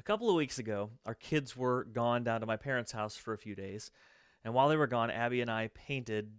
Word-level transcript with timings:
A 0.00 0.02
couple 0.02 0.30
of 0.30 0.34
weeks 0.34 0.58
ago, 0.58 0.92
our 1.04 1.12
kids 1.12 1.54
were 1.54 1.84
gone 1.84 2.24
down 2.24 2.40
to 2.40 2.46
my 2.46 2.56
parents' 2.56 2.90
house 2.90 3.18
for 3.18 3.34
a 3.34 3.38
few 3.38 3.54
days, 3.54 3.90
and 4.42 4.54
while 4.54 4.70
they 4.70 4.76
were 4.78 4.86
gone, 4.86 5.10
Abby 5.10 5.42
and 5.42 5.50
I 5.50 5.68
painted 5.74 6.30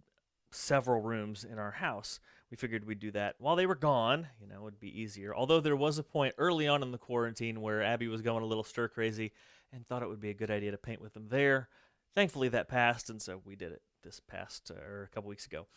several 0.49 0.99
rooms 0.99 1.44
in 1.44 1.60
our 1.60 1.70
house. 1.70 2.20
We 2.50 2.58
figured 2.58 2.86
we'd 2.86 2.97
do 2.97 3.12
that 3.12 3.36
while 3.38 3.55
they 3.55 3.68
were 3.68 3.76
gone, 3.76 4.29
you 4.42 4.47
know, 4.47 4.55
it 4.55 4.63
would 4.63 4.79
be 4.79 5.00
easier. 5.00 5.36
Although 5.36 5.60
there 5.60 5.76
was 5.76 6.00
a 6.00 6.04
point 6.04 6.34
early 6.39 6.68
on 6.68 6.82
in 6.82 6.92
the 6.92 6.97
quarantine 6.97 7.62
where 7.62 7.84
Abby 7.84 8.08
was 8.08 8.24
going 8.24 8.42
a 8.42 8.47
little 8.47 8.63
stir 8.63 8.88
crazy 8.88 9.32
and 9.71 9.86
thought 9.86 10.02
it 10.02 10.09
would 10.09 10.20
be 10.20 10.32
a 10.32 10.34
good 10.34 10.50
idea 10.50 10.71
to 10.71 10.78
paint 10.80 11.00
with 11.00 11.14
them 11.14 11.28
there. 11.30 11.70
Thankfully, 12.16 12.50
that 12.50 12.68
passed, 12.68 13.12
and 13.12 13.21
so 13.21 13.43
we 13.46 13.55
did 13.55 13.73
it 13.73 13.84
this 14.04 14.20
past 14.20 14.71
uh, 14.71 14.82
or 14.82 15.04
a 15.04 15.14
couple 15.14 15.30
weeks 15.30 15.46
ago. 15.46 15.68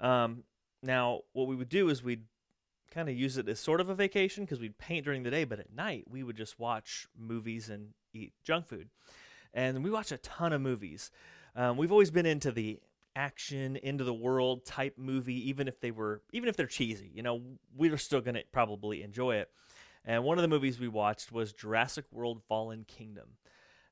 Um, 0.00 0.42
now, 0.82 1.20
what 1.34 1.46
we 1.46 1.54
would 1.54 1.68
do 1.68 1.88
is 1.88 2.02
we'd 2.02 2.24
kind 2.90 3.08
of 3.08 3.16
use 3.16 3.36
it 3.36 3.48
as 3.48 3.60
sort 3.60 3.80
of 3.80 3.88
a 3.88 3.94
vacation 3.94 4.44
because 4.44 4.60
we'd 4.60 4.78
paint 4.78 5.04
during 5.04 5.22
the 5.22 5.30
day, 5.30 5.44
but 5.44 5.60
at 5.60 5.74
night 5.74 6.04
we 6.08 6.22
would 6.22 6.36
just 6.36 6.58
watch 6.58 7.06
movies 7.18 7.68
and 7.68 7.90
eat 8.12 8.32
junk 8.44 8.66
food. 8.66 8.88
And 9.54 9.82
we 9.82 9.90
watch 9.90 10.12
a 10.12 10.18
ton 10.18 10.52
of 10.52 10.60
movies. 10.60 11.10
Um, 11.56 11.76
we've 11.76 11.92
always 11.92 12.10
been 12.10 12.26
into 12.26 12.52
the 12.52 12.80
action, 13.16 13.76
into 13.76 14.04
the 14.04 14.14
world 14.14 14.64
type 14.64 14.94
movie, 14.96 15.48
even 15.48 15.68
if 15.68 15.80
they 15.80 15.90
were, 15.90 16.22
even 16.32 16.48
if 16.48 16.56
they're 16.56 16.66
cheesy. 16.66 17.10
You 17.12 17.22
know, 17.22 17.42
we 17.76 17.90
are 17.90 17.96
still 17.96 18.20
to 18.22 18.42
probably 18.52 19.02
enjoy 19.02 19.36
it. 19.36 19.50
And 20.04 20.24
one 20.24 20.38
of 20.38 20.42
the 20.42 20.48
movies 20.48 20.78
we 20.78 20.88
watched 20.88 21.32
was 21.32 21.52
Jurassic 21.52 22.04
World: 22.12 22.42
Fallen 22.48 22.84
Kingdom. 22.86 23.30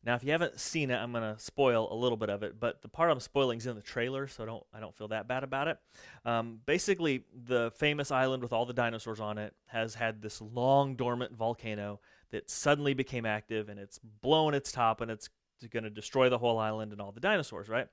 Now, 0.07 0.15
if 0.15 0.23
you 0.23 0.31
haven't 0.31 0.61
seen 0.61 0.93
it, 0.93 0.95
I'm 0.95 1.11
going 1.11 1.35
to 1.35 1.39
spoil 1.41 1.89
a 1.91 1.95
little 1.95 2.17
bit 2.17 2.31
of 2.31 2.45
it, 2.45 2.61
but 2.61 2.81
the 2.81 2.89
part 2.89 3.11
I'm 3.11 3.19
spoiling 3.19 3.59
is 3.59 3.67
in 3.67 3.75
the 3.75 3.83
trailer, 3.83 4.29
so 4.29 4.45
I 4.45 4.47
don't 4.47 4.65
I 4.73 4.79
don't 4.79 4.97
feel 4.97 5.09
that 5.09 5.27
bad 5.27 5.43
about 5.43 5.67
it. 5.67 5.79
Um, 6.25 6.61
basically, 6.65 7.25
the 7.35 7.73
famous 7.77 8.13
island 8.13 8.41
with 8.45 8.53
all 8.53 8.65
the 8.65 8.73
dinosaurs 8.73 9.19
on 9.19 9.37
it 9.37 9.53
has 9.67 9.97
had 9.97 10.23
this 10.23 10.41
long 10.41 10.95
dormant 10.95 11.37
volcano 11.37 11.99
that 12.31 12.49
suddenly 12.49 12.95
became 12.95 13.27
active, 13.27 13.69
and 13.69 13.81
it's 13.81 13.99
blowing 14.23 14.55
its 14.55 14.71
top, 14.71 15.01
and 15.01 15.11
it's 15.11 15.29
going 15.73 15.83
to 15.83 15.91
destroy 15.91 16.29
the 16.29 16.39
whole 16.39 16.59
island 16.59 16.93
and 16.93 17.01
all 17.01 17.11
the 17.11 17.21
dinosaurs, 17.21 17.69
right? 17.69 17.89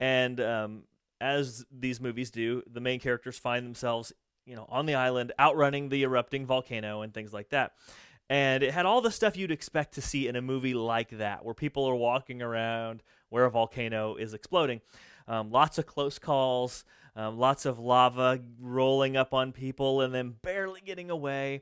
And 0.00 0.40
um, 0.40 0.82
as 1.20 1.66
these 1.70 2.00
movies 2.00 2.30
do, 2.30 2.62
the 2.66 2.80
main 2.80 2.98
characters 2.98 3.38
find 3.38 3.66
themselves, 3.66 4.10
you 4.46 4.56
know, 4.56 4.64
on 4.70 4.86
the 4.86 4.94
island, 4.94 5.32
outrunning 5.38 5.90
the 5.90 6.02
erupting 6.04 6.46
volcano 6.46 7.02
and 7.02 7.12
things 7.12 7.34
like 7.34 7.50
that 7.50 7.72
and 8.32 8.62
it 8.62 8.72
had 8.72 8.86
all 8.86 9.02
the 9.02 9.10
stuff 9.10 9.36
you'd 9.36 9.50
expect 9.50 9.92
to 9.92 10.00
see 10.00 10.26
in 10.26 10.36
a 10.36 10.40
movie 10.40 10.72
like 10.72 11.10
that, 11.10 11.44
where 11.44 11.52
people 11.52 11.84
are 11.84 11.94
walking 11.94 12.40
around 12.40 13.02
where 13.28 13.44
a 13.44 13.50
volcano 13.50 14.16
is 14.16 14.32
exploding. 14.32 14.80
Um, 15.28 15.50
lots 15.50 15.76
of 15.76 15.84
close 15.84 16.18
calls, 16.18 16.86
um, 17.14 17.38
lots 17.38 17.66
of 17.66 17.78
lava 17.78 18.40
rolling 18.58 19.18
up 19.18 19.34
on 19.34 19.52
people 19.52 20.00
and 20.00 20.14
then 20.14 20.34
barely 20.40 20.80
getting 20.80 21.10
away. 21.10 21.60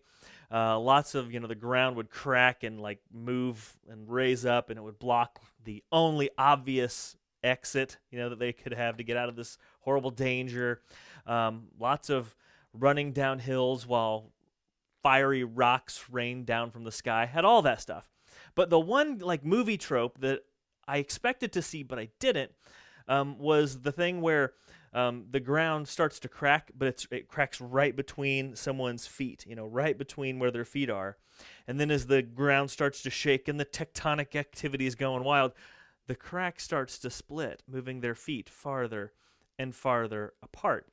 Uh, 0.48 0.78
lots 0.78 1.16
of 1.16 1.32
you 1.32 1.40
know 1.40 1.48
the 1.48 1.56
ground 1.56 1.96
would 1.96 2.08
crack 2.08 2.62
and 2.62 2.80
like 2.80 3.00
move 3.12 3.76
and 3.88 4.08
raise 4.08 4.46
up, 4.46 4.70
and 4.70 4.78
it 4.78 4.82
would 4.82 5.00
block 5.00 5.40
the 5.64 5.82
only 5.90 6.30
obvious 6.38 7.16
exit 7.42 7.96
you 8.12 8.18
know 8.18 8.28
that 8.28 8.38
they 8.38 8.52
could 8.52 8.74
have 8.74 8.98
to 8.98 9.02
get 9.02 9.16
out 9.16 9.28
of 9.28 9.34
this 9.34 9.58
horrible 9.80 10.12
danger. 10.12 10.82
Um, 11.26 11.64
lots 11.80 12.10
of 12.10 12.36
running 12.72 13.10
down 13.10 13.40
hills 13.40 13.88
while 13.88 14.30
fiery 15.02 15.44
rocks 15.44 16.04
rained 16.10 16.46
down 16.46 16.70
from 16.70 16.84
the 16.84 16.92
sky, 16.92 17.26
had 17.26 17.44
all 17.44 17.62
that 17.62 17.80
stuff. 17.80 18.08
But 18.54 18.70
the 18.70 18.80
one 18.80 19.18
like 19.18 19.44
movie 19.44 19.78
trope 19.78 20.20
that 20.20 20.40
I 20.86 20.98
expected 20.98 21.52
to 21.52 21.62
see, 21.62 21.82
but 21.82 21.98
I 21.98 22.08
didn't, 22.18 22.52
um, 23.08 23.38
was 23.38 23.82
the 23.82 23.92
thing 23.92 24.20
where 24.20 24.54
um, 24.92 25.26
the 25.30 25.40
ground 25.40 25.88
starts 25.88 26.18
to 26.20 26.28
crack, 26.28 26.72
but 26.76 27.06
it 27.10 27.28
cracks 27.28 27.60
right 27.60 27.94
between 27.94 28.56
someone's 28.56 29.06
feet, 29.06 29.46
you 29.46 29.54
know, 29.54 29.66
right 29.66 29.96
between 29.96 30.38
where 30.38 30.50
their 30.50 30.64
feet 30.64 30.90
are. 30.90 31.16
And 31.66 31.78
then 31.78 31.90
as 31.90 32.06
the 32.06 32.22
ground 32.22 32.70
starts 32.70 33.02
to 33.02 33.10
shake 33.10 33.46
and 33.46 33.58
the 33.58 33.64
tectonic 33.64 34.34
activity 34.34 34.86
is 34.86 34.94
going 34.94 35.24
wild, 35.24 35.52
the 36.06 36.16
crack 36.16 36.58
starts 36.58 36.98
to 36.98 37.10
split, 37.10 37.62
moving 37.68 38.00
their 38.00 38.16
feet 38.16 38.48
farther 38.48 39.12
and 39.58 39.74
farther 39.74 40.34
apart. 40.42 40.88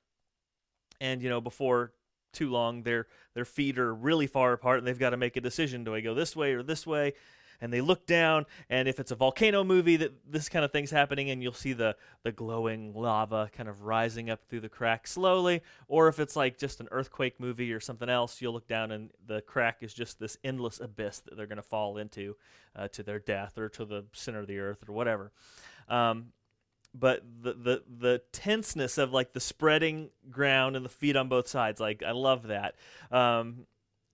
And, 1.01 1.22
you 1.22 1.29
know, 1.29 1.41
before 1.41 1.94
too 2.33 2.49
long, 2.49 2.83
their 2.83 3.07
their 3.33 3.45
feet 3.45 3.77
are 3.79 3.93
really 3.93 4.27
far 4.27 4.53
apart, 4.53 4.79
and 4.79 4.88
they've 4.88 4.99
got 4.99 5.11
to 5.11 5.17
make 5.17 5.38
a 5.38 5.41
decision: 5.41 5.83
do 5.83 5.95
I 5.95 6.01
go 6.01 6.13
this 6.13 6.35
way 6.35 6.53
or 6.53 6.63
this 6.63 6.85
way? 6.85 7.13
And 7.59 7.73
they 7.73 7.81
look 7.81 8.05
down, 8.05 8.45
and 8.69 8.88
if 8.88 8.99
it's 8.99 9.09
a 9.09 9.15
volcano 9.15 9.63
movie, 9.63 9.95
that 9.95 10.13
this 10.29 10.47
kind 10.47 10.63
of 10.63 10.71
thing's 10.71 10.91
happening, 10.91 11.31
and 11.31 11.41
you'll 11.41 11.53
see 11.53 11.73
the 11.73 11.95
the 12.21 12.31
glowing 12.31 12.93
lava 12.93 13.49
kind 13.51 13.67
of 13.67 13.81
rising 13.81 14.29
up 14.29 14.43
through 14.47 14.59
the 14.59 14.69
crack 14.69 15.07
slowly. 15.07 15.63
Or 15.88 16.07
if 16.07 16.19
it's 16.19 16.35
like 16.35 16.59
just 16.59 16.79
an 16.81 16.88
earthquake 16.91 17.39
movie 17.39 17.73
or 17.73 17.79
something 17.79 18.09
else, 18.09 18.41
you'll 18.41 18.53
look 18.53 18.67
down, 18.67 18.91
and 18.91 19.09
the 19.25 19.41
crack 19.41 19.77
is 19.81 19.94
just 19.94 20.19
this 20.19 20.38
endless 20.44 20.79
abyss 20.79 21.19
that 21.21 21.35
they're 21.35 21.47
going 21.47 21.57
to 21.57 21.63
fall 21.63 21.97
into 21.97 22.35
uh, 22.75 22.88
to 22.89 23.01
their 23.01 23.19
death 23.19 23.57
or 23.57 23.69
to 23.69 23.85
the 23.85 24.05
center 24.13 24.39
of 24.41 24.47
the 24.47 24.59
earth 24.59 24.88
or 24.88 24.94
whatever. 24.94 25.31
Um, 25.89 26.33
but 26.94 27.24
the 27.42 27.53
the 27.53 27.84
the 28.00 28.22
tenseness 28.31 28.98
of 28.98 29.12
like 29.12 29.34
the 29.34 29.40
spreading 29.40 30.09
ground 30.30 30.75
and 30.75 30.84
the 30.84 30.90
feet 30.90 31.16
on 31.16 31.28
both 31.28 31.48
sides 31.48 31.80
like 31.80 32.03
i 32.03 32.12
love 32.12 32.48
that. 32.48 32.75
Um, 33.12 33.66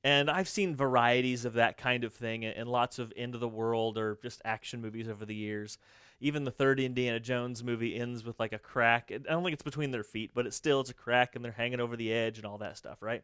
and 0.04 0.30
i've 0.30 0.50
seen 0.50 0.76
varieties 0.76 1.46
of 1.46 1.54
that 1.54 1.78
kind 1.78 2.04
of 2.04 2.14
thing 2.14 2.44
in, 2.44 2.68
lots 2.68 3.00
of 3.00 3.14
end 3.16 3.36
of 3.36 3.42
the 3.42 3.48
world 3.48 3.98
or 3.98 4.20
just 4.22 4.42
action 4.44 4.82
movies 4.82 5.08
over 5.08 5.26
the 5.26 5.36
years. 5.36 5.78
Even 6.20 6.44
the 6.44 6.52
third 6.52 6.80
indiana 6.80 7.20
jones 7.20 7.64
movie 7.64 7.96
ends 7.96 8.24
with 8.24 8.40
like 8.40 8.54
a 8.54 8.60
crack. 8.60 9.12
I 9.12 9.18
don't 9.18 9.44
think 9.44 9.54
it's 9.54 9.64
between 9.64 9.92
their 9.92 10.04
feet 10.04 10.32
but 10.34 10.46
it 10.46 10.54
still 10.54 10.82
it's 10.82 10.90
a 10.90 10.94
crack 10.96 11.36
and 11.36 11.44
they're 11.44 11.52
hanging 11.52 11.80
over 11.80 11.96
the 11.96 12.12
edge 12.12 12.38
and 12.38 12.46
all 12.46 12.58
that 12.60 12.78
stuff 12.78 13.02
right? 13.02 13.24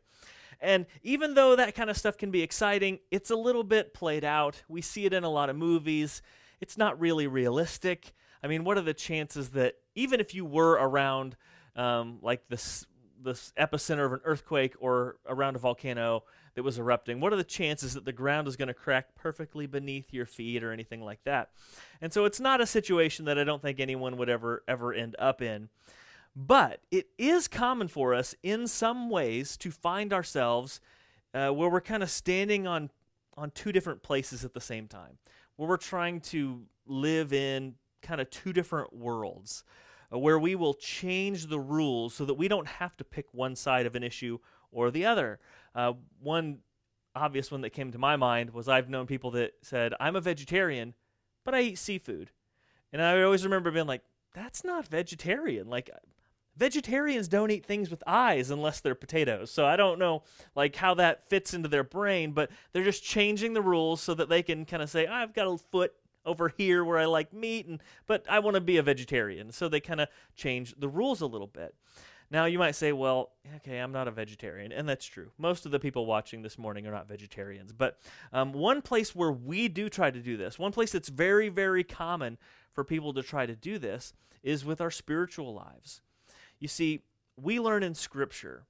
And 0.61 0.85
even 1.03 1.35
though 1.35 1.55
that 1.55 1.75
kind 1.75 1.89
of 1.89 1.97
stuff 1.97 2.17
can 2.17 2.31
be 2.31 2.41
exciting 2.41 2.99
it's 3.11 3.29
a 3.29 3.35
little 3.35 3.63
bit 3.63 3.93
played 3.93 4.23
out. 4.23 4.63
We 4.69 4.81
see 4.81 5.05
it 5.05 5.13
in 5.13 5.23
a 5.23 5.29
lot 5.29 5.49
of 5.49 5.55
movies. 5.55 6.21
It's 6.61 6.77
not 6.77 6.99
really 6.99 7.27
realistic 7.27 8.13
I 8.43 8.47
mean, 8.47 8.63
what 8.63 8.77
are 8.77 8.81
the 8.81 8.93
chances 8.93 9.49
that 9.49 9.75
even 9.95 10.19
if 10.19 10.33
you 10.33 10.45
were 10.45 10.71
around 10.71 11.35
um, 11.75 12.19
like 12.21 12.47
this 12.49 12.85
this 13.21 13.51
epicenter 13.59 14.05
of 14.05 14.13
an 14.13 14.21
earthquake 14.23 14.75
or 14.79 15.17
around 15.27 15.57
a 15.57 15.59
volcano 15.59 16.23
that 16.55 16.63
was 16.63 16.79
erupting, 16.79 17.19
what 17.19 17.33
are 17.33 17.35
the 17.35 17.43
chances 17.43 17.93
that 17.93 18.05
the 18.05 18.13
ground 18.13 18.47
is 18.47 18.55
going 18.55 18.69
to 18.69 18.73
crack 18.73 19.13
perfectly 19.13 19.67
beneath 19.67 20.13
your 20.13 20.25
feet 20.25 20.63
or 20.63 20.71
anything 20.71 21.01
like 21.01 21.21
that? 21.25 21.49
And 21.99 22.13
so 22.13 22.23
it's 22.23 22.39
not 22.39 22.61
a 22.61 22.65
situation 22.65 23.25
that 23.25 23.37
I 23.37 23.43
don't 23.43 23.61
think 23.61 23.79
anyone 23.79 24.17
would 24.17 24.29
ever 24.29 24.63
ever 24.67 24.93
end 24.93 25.15
up 25.19 25.41
in. 25.41 25.69
But 26.35 26.81
it 26.91 27.07
is 27.17 27.47
common 27.47 27.87
for 27.87 28.13
us 28.13 28.35
in 28.43 28.67
some 28.67 29.09
ways 29.09 29.57
to 29.57 29.71
find 29.71 30.13
ourselves 30.13 30.79
uh, 31.33 31.49
where 31.49 31.69
we're 31.69 31.81
kind 31.81 32.03
of 32.03 32.09
standing 32.09 32.67
on 32.67 32.89
on 33.35 33.51
two 33.51 33.71
different 33.71 34.03
places 34.03 34.43
at 34.43 34.53
the 34.53 34.61
same 34.61 34.87
time, 34.87 35.17
where 35.55 35.69
we're 35.69 35.77
trying 35.77 36.19
to 36.19 36.63
live 36.85 37.31
in 37.33 37.75
kind 38.01 38.21
of 38.21 38.29
two 38.29 38.53
different 38.53 38.93
worlds 38.93 39.63
uh, 40.13 40.17
where 40.17 40.39
we 40.39 40.55
will 40.55 40.73
change 40.73 41.47
the 41.47 41.59
rules 41.59 42.13
so 42.13 42.25
that 42.25 42.33
we 42.35 42.47
don't 42.47 42.67
have 42.67 42.95
to 42.97 43.03
pick 43.03 43.27
one 43.33 43.55
side 43.55 43.85
of 43.85 43.95
an 43.95 44.03
issue 44.03 44.39
or 44.71 44.91
the 44.91 45.05
other. 45.05 45.39
Uh, 45.75 45.93
one 46.21 46.59
obvious 47.15 47.51
one 47.51 47.61
that 47.61 47.71
came 47.71 47.91
to 47.91 47.97
my 47.97 48.15
mind 48.15 48.51
was 48.51 48.67
I've 48.67 48.89
known 48.89 49.07
people 49.07 49.31
that 49.31 49.53
said, 49.61 49.93
I'm 49.99 50.15
a 50.15 50.21
vegetarian, 50.21 50.93
but 51.43 51.55
I 51.55 51.61
eat 51.61 51.77
seafood. 51.77 52.31
And 52.91 53.01
I 53.01 53.21
always 53.21 53.43
remember 53.43 53.71
being 53.71 53.87
like, 53.87 54.03
that's 54.33 54.63
not 54.63 54.87
vegetarian. 54.87 55.69
Like, 55.69 55.89
vegetarians 56.55 57.27
don't 57.27 57.51
eat 57.51 57.65
things 57.65 57.89
with 57.89 58.03
eyes 58.05 58.51
unless 58.51 58.81
they're 58.81 58.95
potatoes. 58.95 59.49
So 59.49 59.65
I 59.65 59.75
don't 59.75 59.97
know 59.97 60.23
like 60.55 60.75
how 60.75 60.93
that 60.95 61.27
fits 61.29 61.53
into 61.53 61.69
their 61.69 61.83
brain, 61.83 62.31
but 62.31 62.51
they're 62.71 62.83
just 62.83 63.03
changing 63.03 63.53
the 63.53 63.61
rules 63.61 64.01
so 64.01 64.13
that 64.13 64.29
they 64.29 64.43
can 64.43 64.65
kind 64.65 64.83
of 64.83 64.89
say, 64.89 65.07
I've 65.07 65.33
got 65.33 65.47
a 65.47 65.57
foot 65.57 65.93
over 66.25 66.49
here 66.49 66.83
where 66.83 66.97
I 66.97 67.05
like 67.05 67.33
meat 67.33 67.65
and 67.67 67.81
but 68.07 68.25
I 68.29 68.39
want 68.39 68.55
to 68.55 68.61
be 68.61 68.77
a 68.77 68.83
vegetarian. 68.83 69.51
So 69.51 69.67
they 69.69 69.79
kind 69.79 70.01
of 70.01 70.09
change 70.35 70.75
the 70.77 70.89
rules 70.89 71.21
a 71.21 71.25
little 71.25 71.47
bit. 71.47 71.75
Now 72.31 72.45
you 72.45 72.59
might 72.59 72.75
say, 72.75 72.91
well, 72.91 73.31
okay, 73.57 73.79
I'm 73.79 73.91
not 73.91 74.07
a 74.07 74.11
vegetarian, 74.11 74.71
and 74.71 74.87
that's 74.87 75.05
true. 75.05 75.31
Most 75.39 75.65
of 75.65 75.71
the 75.71 75.79
people 75.79 76.05
watching 76.05 76.43
this 76.43 76.59
morning 76.59 76.85
are 76.85 76.91
not 76.91 77.07
vegetarians. 77.07 77.73
But 77.73 77.97
um, 78.31 78.53
one 78.53 78.83
place 78.83 79.15
where 79.15 79.31
we 79.31 79.67
do 79.67 79.89
try 79.89 80.11
to 80.11 80.19
do 80.19 80.37
this, 80.37 80.59
one 80.59 80.71
place 80.71 80.91
that's 80.91 81.09
very, 81.09 81.49
very 81.49 81.83
common 81.83 82.37
for 82.71 82.83
people 82.83 83.13
to 83.13 83.23
try 83.23 83.47
to 83.47 83.55
do 83.55 83.79
this, 83.79 84.13
is 84.43 84.63
with 84.63 84.79
our 84.79 84.91
spiritual 84.91 85.53
lives. 85.55 86.01
You 86.59 86.67
see, 86.67 87.01
we 87.35 87.59
learn 87.59 87.81
in 87.81 87.95
Scripture 87.95 88.67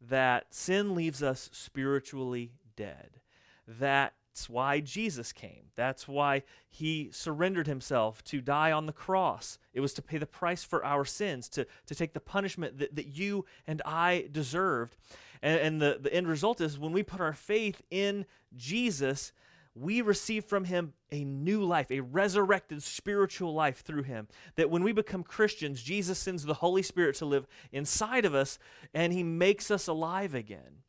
that 0.00 0.52
sin 0.52 0.94
leaves 0.94 1.22
us 1.22 1.48
spiritually 1.52 2.52
dead. 2.74 3.20
That 3.68 4.14
that's 4.36 4.50
why 4.50 4.80
Jesus 4.80 5.32
came. 5.32 5.70
That's 5.76 6.06
why 6.06 6.42
he 6.68 7.08
surrendered 7.10 7.66
himself 7.66 8.22
to 8.24 8.42
die 8.42 8.70
on 8.70 8.84
the 8.84 8.92
cross. 8.92 9.56
It 9.72 9.80
was 9.80 9.94
to 9.94 10.02
pay 10.02 10.18
the 10.18 10.26
price 10.26 10.62
for 10.62 10.84
our 10.84 11.06
sins, 11.06 11.48
to, 11.50 11.66
to 11.86 11.94
take 11.94 12.12
the 12.12 12.20
punishment 12.20 12.78
that, 12.80 12.94
that 12.96 13.06
you 13.06 13.46
and 13.66 13.80
I 13.86 14.28
deserved. 14.30 14.98
And, 15.40 15.58
and 15.58 15.80
the, 15.80 15.98
the 16.02 16.12
end 16.12 16.28
result 16.28 16.60
is 16.60 16.78
when 16.78 16.92
we 16.92 17.02
put 17.02 17.22
our 17.22 17.32
faith 17.32 17.80
in 17.90 18.26
Jesus, 18.54 19.32
we 19.74 20.02
receive 20.02 20.44
from 20.44 20.64
him 20.64 20.92
a 21.10 21.24
new 21.24 21.64
life, 21.64 21.90
a 21.90 22.00
resurrected 22.00 22.82
spiritual 22.82 23.54
life 23.54 23.80
through 23.80 24.02
him. 24.02 24.28
That 24.56 24.68
when 24.68 24.84
we 24.84 24.92
become 24.92 25.22
Christians, 25.22 25.82
Jesus 25.82 26.18
sends 26.18 26.44
the 26.44 26.52
Holy 26.52 26.82
Spirit 26.82 27.16
to 27.16 27.24
live 27.24 27.46
inside 27.72 28.26
of 28.26 28.34
us 28.34 28.58
and 28.92 29.14
he 29.14 29.22
makes 29.22 29.70
us 29.70 29.86
alive 29.86 30.34
again, 30.34 30.82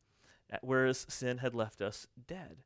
whereas 0.60 1.06
sin 1.08 1.38
had 1.38 1.54
left 1.54 1.80
us 1.80 2.06
dead. 2.26 2.58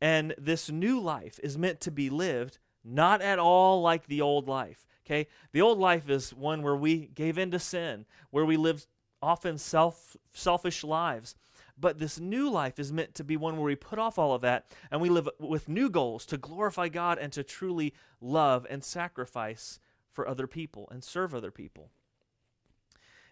And 0.00 0.34
this 0.36 0.70
new 0.70 1.00
life 1.00 1.40
is 1.42 1.56
meant 1.56 1.80
to 1.82 1.90
be 1.90 2.10
lived 2.10 2.58
not 2.84 3.20
at 3.20 3.38
all 3.38 3.82
like 3.82 4.06
the 4.06 4.20
old 4.20 4.48
life. 4.48 4.86
Okay? 5.04 5.26
The 5.52 5.62
old 5.62 5.78
life 5.78 6.08
is 6.08 6.32
one 6.34 6.62
where 6.62 6.76
we 6.76 7.06
gave 7.06 7.38
in 7.38 7.50
to 7.50 7.58
sin, 7.58 8.06
where 8.30 8.44
we 8.44 8.56
lived 8.56 8.86
often 9.22 9.58
self 9.58 10.16
selfish 10.32 10.84
lives. 10.84 11.34
But 11.78 11.98
this 11.98 12.18
new 12.18 12.50
life 12.50 12.78
is 12.78 12.92
meant 12.92 13.14
to 13.16 13.24
be 13.24 13.36
one 13.36 13.56
where 13.56 13.66
we 13.66 13.76
put 13.76 13.98
off 13.98 14.18
all 14.18 14.32
of 14.32 14.40
that 14.40 14.72
and 14.90 15.00
we 15.00 15.10
live 15.10 15.28
with 15.38 15.68
new 15.68 15.90
goals 15.90 16.24
to 16.26 16.38
glorify 16.38 16.88
God 16.88 17.18
and 17.18 17.30
to 17.34 17.42
truly 17.42 17.92
love 18.18 18.66
and 18.70 18.82
sacrifice 18.82 19.78
for 20.10 20.26
other 20.26 20.46
people 20.46 20.88
and 20.90 21.04
serve 21.04 21.34
other 21.34 21.50
people. 21.50 21.90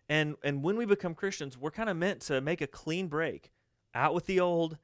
And 0.08 0.36
and 0.42 0.62
when 0.62 0.76
we 0.76 0.84
become 0.84 1.14
Christians, 1.14 1.56
we're 1.56 1.70
kind 1.70 1.88
of 1.88 1.96
meant 1.96 2.20
to 2.22 2.40
make 2.40 2.60
a 2.60 2.66
clean 2.66 3.08
break. 3.08 3.50
Out 3.94 4.12
with 4.12 4.26
the 4.26 4.40
old, 4.40 4.76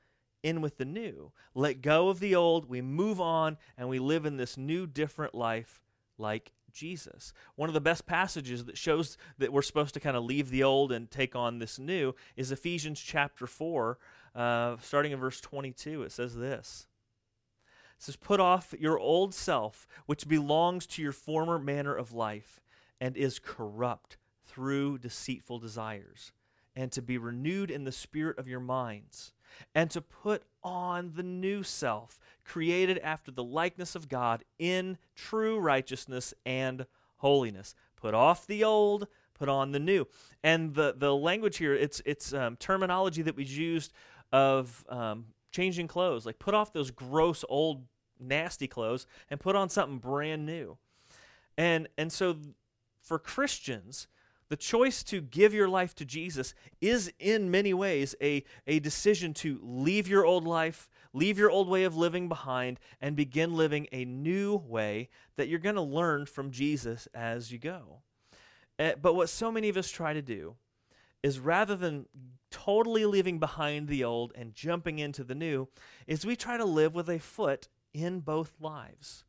in 0.42 0.60
with 0.60 0.78
the 0.78 0.84
new. 0.84 1.32
Let 1.54 1.82
go 1.82 2.08
of 2.08 2.20
the 2.20 2.34
old, 2.34 2.68
we 2.68 2.80
move 2.80 3.20
on, 3.20 3.56
and 3.76 3.88
we 3.88 3.98
live 3.98 4.26
in 4.26 4.36
this 4.36 4.56
new, 4.56 4.86
different 4.86 5.34
life 5.34 5.82
like 6.18 6.52
Jesus. 6.72 7.32
One 7.56 7.68
of 7.68 7.74
the 7.74 7.80
best 7.80 8.06
passages 8.06 8.64
that 8.64 8.78
shows 8.78 9.16
that 9.38 9.52
we're 9.52 9.62
supposed 9.62 9.94
to 9.94 10.00
kind 10.00 10.16
of 10.16 10.24
leave 10.24 10.50
the 10.50 10.62
old 10.62 10.92
and 10.92 11.10
take 11.10 11.34
on 11.34 11.58
this 11.58 11.78
new 11.78 12.14
is 12.36 12.52
Ephesians 12.52 13.00
chapter 13.00 13.46
4, 13.46 13.98
uh, 14.34 14.76
starting 14.80 15.12
in 15.12 15.18
verse 15.18 15.40
22. 15.40 16.02
It 16.02 16.12
says 16.12 16.36
this. 16.36 16.86
It 17.98 18.04
says, 18.04 18.16
Put 18.16 18.40
off 18.40 18.74
your 18.78 18.98
old 18.98 19.34
self, 19.34 19.86
which 20.06 20.28
belongs 20.28 20.86
to 20.88 21.02
your 21.02 21.12
former 21.12 21.58
manner 21.58 21.94
of 21.94 22.12
life 22.12 22.60
and 23.00 23.16
is 23.16 23.38
corrupt 23.38 24.16
through 24.46 24.98
deceitful 24.98 25.58
desires, 25.58 26.32
and 26.74 26.90
to 26.92 27.02
be 27.02 27.18
renewed 27.18 27.70
in 27.70 27.84
the 27.84 27.92
spirit 27.92 28.38
of 28.38 28.48
your 28.48 28.60
minds 28.60 29.32
and 29.74 29.90
to 29.90 30.00
put 30.00 30.44
on 30.62 31.12
the 31.14 31.22
new 31.22 31.62
self, 31.62 32.20
created 32.44 32.98
after 32.98 33.30
the 33.30 33.44
likeness 33.44 33.94
of 33.94 34.08
God 34.08 34.44
in 34.58 34.98
true 35.14 35.58
righteousness 35.58 36.34
and 36.44 36.86
holiness. 37.18 37.74
Put 37.96 38.14
off 38.14 38.46
the 38.46 38.64
old, 38.64 39.06
put 39.34 39.48
on 39.48 39.72
the 39.72 39.78
new. 39.78 40.06
And 40.42 40.74
the, 40.74 40.94
the 40.96 41.14
language 41.14 41.58
here, 41.58 41.74
it's, 41.74 42.00
it's 42.04 42.32
um, 42.32 42.56
terminology 42.56 43.22
that 43.22 43.36
was 43.36 43.56
used 43.56 43.92
of 44.32 44.84
um, 44.88 45.26
changing 45.50 45.88
clothes. 45.88 46.26
Like 46.26 46.38
put 46.38 46.54
off 46.54 46.72
those 46.72 46.90
gross, 46.90 47.44
old, 47.48 47.84
nasty 48.18 48.66
clothes 48.66 49.06
and 49.30 49.40
put 49.40 49.56
on 49.56 49.68
something 49.68 49.98
brand 49.98 50.44
new. 50.44 50.76
And, 51.56 51.88
and 51.96 52.12
so 52.12 52.36
for 53.00 53.18
Christians, 53.18 54.06
the 54.50 54.56
choice 54.56 55.04
to 55.04 55.20
give 55.20 55.54
your 55.54 55.68
life 55.68 55.94
to 55.94 56.04
Jesus 56.04 56.54
is, 56.80 57.12
in 57.20 57.50
many 57.52 57.72
ways, 57.72 58.16
a, 58.20 58.44
a 58.66 58.80
decision 58.80 59.32
to 59.34 59.60
leave 59.62 60.08
your 60.08 60.26
old 60.26 60.44
life, 60.44 60.90
leave 61.12 61.38
your 61.38 61.50
old 61.50 61.68
way 61.68 61.84
of 61.84 61.96
living 61.96 62.28
behind, 62.28 62.80
and 63.00 63.14
begin 63.14 63.54
living 63.54 63.86
a 63.92 64.04
new 64.04 64.56
way 64.56 65.08
that 65.36 65.46
you're 65.46 65.60
going 65.60 65.76
to 65.76 65.80
learn 65.80 66.26
from 66.26 66.50
Jesus 66.50 67.06
as 67.14 67.52
you 67.52 67.58
go. 67.58 68.00
Uh, 68.76 68.92
but 69.00 69.14
what 69.14 69.28
so 69.28 69.52
many 69.52 69.68
of 69.68 69.76
us 69.76 69.88
try 69.88 70.12
to 70.12 70.22
do 70.22 70.56
is 71.22 71.38
rather 71.38 71.76
than 71.76 72.06
totally 72.50 73.06
leaving 73.06 73.38
behind 73.38 73.86
the 73.86 74.02
old 74.02 74.32
and 74.34 74.52
jumping 74.52 74.98
into 74.98 75.22
the 75.22 75.34
new, 75.34 75.68
is 76.08 76.26
we 76.26 76.34
try 76.34 76.56
to 76.56 76.64
live 76.64 76.92
with 76.92 77.08
a 77.08 77.20
foot 77.20 77.68
in 77.94 78.18
both 78.18 78.54
lives. 78.60 79.24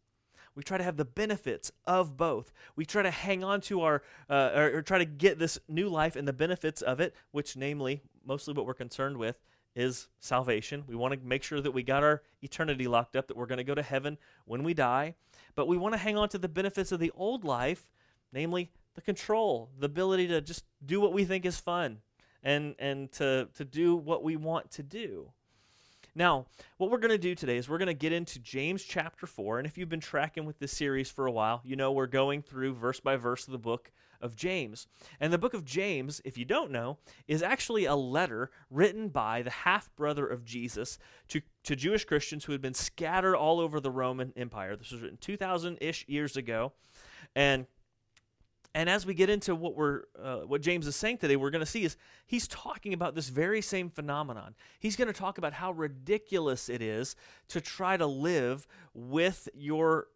We 0.55 0.63
try 0.63 0.77
to 0.77 0.83
have 0.83 0.97
the 0.97 1.05
benefits 1.05 1.71
of 1.85 2.17
both. 2.17 2.51
We 2.75 2.85
try 2.85 3.03
to 3.03 3.11
hang 3.11 3.43
on 3.43 3.61
to 3.61 3.81
our, 3.81 4.03
uh, 4.29 4.51
or, 4.53 4.77
or 4.77 4.81
try 4.81 4.97
to 4.97 5.05
get 5.05 5.39
this 5.39 5.57
new 5.67 5.87
life 5.87 6.15
and 6.15 6.27
the 6.27 6.33
benefits 6.33 6.81
of 6.81 6.99
it, 6.99 7.15
which, 7.31 7.55
namely, 7.55 8.01
mostly 8.25 8.53
what 8.53 8.65
we're 8.65 8.73
concerned 8.73 9.17
with 9.17 9.39
is 9.75 10.09
salvation. 10.19 10.83
We 10.87 10.95
want 10.95 11.13
to 11.13 11.19
make 11.25 11.43
sure 11.43 11.61
that 11.61 11.71
we 11.71 11.83
got 11.83 12.03
our 12.03 12.21
eternity 12.41 12.87
locked 12.87 13.15
up, 13.15 13.27
that 13.27 13.37
we're 13.37 13.45
going 13.45 13.57
to 13.57 13.63
go 13.63 13.75
to 13.75 13.81
heaven 13.81 14.17
when 14.45 14.63
we 14.63 14.73
die. 14.73 15.15
But 15.55 15.67
we 15.67 15.77
want 15.77 15.93
to 15.93 15.97
hang 15.97 16.17
on 16.17 16.29
to 16.29 16.37
the 16.37 16.49
benefits 16.49 16.91
of 16.91 16.99
the 16.99 17.11
old 17.15 17.45
life, 17.45 17.89
namely 18.33 18.71
the 18.95 19.01
control, 19.01 19.69
the 19.79 19.85
ability 19.85 20.27
to 20.27 20.41
just 20.41 20.65
do 20.85 20.99
what 20.99 21.13
we 21.13 21.23
think 21.23 21.45
is 21.45 21.57
fun 21.57 21.99
and, 22.43 22.75
and 22.79 23.11
to, 23.13 23.47
to 23.55 23.63
do 23.63 23.95
what 23.95 24.23
we 24.23 24.35
want 24.35 24.71
to 24.71 24.83
do. 24.83 25.31
Now, 26.13 26.45
what 26.77 26.91
we're 26.91 26.97
going 26.97 27.11
to 27.11 27.17
do 27.17 27.35
today 27.35 27.55
is 27.55 27.69
we're 27.69 27.77
going 27.77 27.87
to 27.87 27.93
get 27.93 28.11
into 28.11 28.39
James 28.39 28.83
chapter 28.83 29.25
4. 29.25 29.59
And 29.59 29.67
if 29.67 29.77
you've 29.77 29.87
been 29.87 30.01
tracking 30.01 30.45
with 30.45 30.59
this 30.59 30.73
series 30.73 31.09
for 31.09 31.25
a 31.25 31.31
while, 31.31 31.61
you 31.63 31.77
know 31.77 31.91
we're 31.91 32.07
going 32.07 32.41
through 32.41 32.73
verse 32.73 32.99
by 32.99 33.15
verse 33.15 33.47
of 33.47 33.53
the 33.53 33.57
book 33.57 33.91
of 34.19 34.35
James. 34.35 34.87
And 35.21 35.31
the 35.31 35.37
book 35.37 35.53
of 35.53 35.63
James, 35.63 36.21
if 36.25 36.37
you 36.37 36.43
don't 36.43 36.69
know, 36.69 36.97
is 37.27 37.41
actually 37.41 37.85
a 37.85 37.95
letter 37.95 38.51
written 38.69 39.07
by 39.07 39.41
the 39.41 39.49
half 39.49 39.89
brother 39.95 40.27
of 40.27 40.43
Jesus 40.43 40.99
to, 41.29 41.41
to 41.63 41.77
Jewish 41.77 42.03
Christians 42.03 42.43
who 42.43 42.51
had 42.51 42.61
been 42.61 42.73
scattered 42.73 43.35
all 43.35 43.61
over 43.61 43.79
the 43.79 43.91
Roman 43.91 44.33
Empire. 44.35 44.75
This 44.75 44.91
was 44.91 45.01
written 45.01 45.17
2,000 45.21 45.77
ish 45.79 46.05
years 46.09 46.35
ago. 46.35 46.73
And 47.35 47.67
and 48.73 48.89
as 48.89 49.05
we 49.05 49.13
get 49.13 49.29
into 49.29 49.53
what 49.53 49.75
we're 49.75 50.03
uh, 50.21 50.39
what 50.39 50.61
James 50.61 50.87
is 50.87 50.95
saying 50.95 51.17
today, 51.17 51.35
we're 51.35 51.49
going 51.49 51.63
to 51.63 51.65
see 51.65 51.83
is 51.83 51.97
he's 52.25 52.47
talking 52.47 52.93
about 52.93 53.15
this 53.15 53.29
very 53.29 53.61
same 53.61 53.89
phenomenon. 53.89 54.55
He's 54.79 54.95
going 54.95 55.07
to 55.07 55.13
talk 55.13 55.37
about 55.37 55.53
how 55.53 55.71
ridiculous 55.71 56.69
it 56.69 56.81
is 56.81 57.15
to 57.49 57.59
try 57.59 57.97
to 57.97 58.05
live 58.05 58.67
with 58.93 59.49
your 59.53 60.07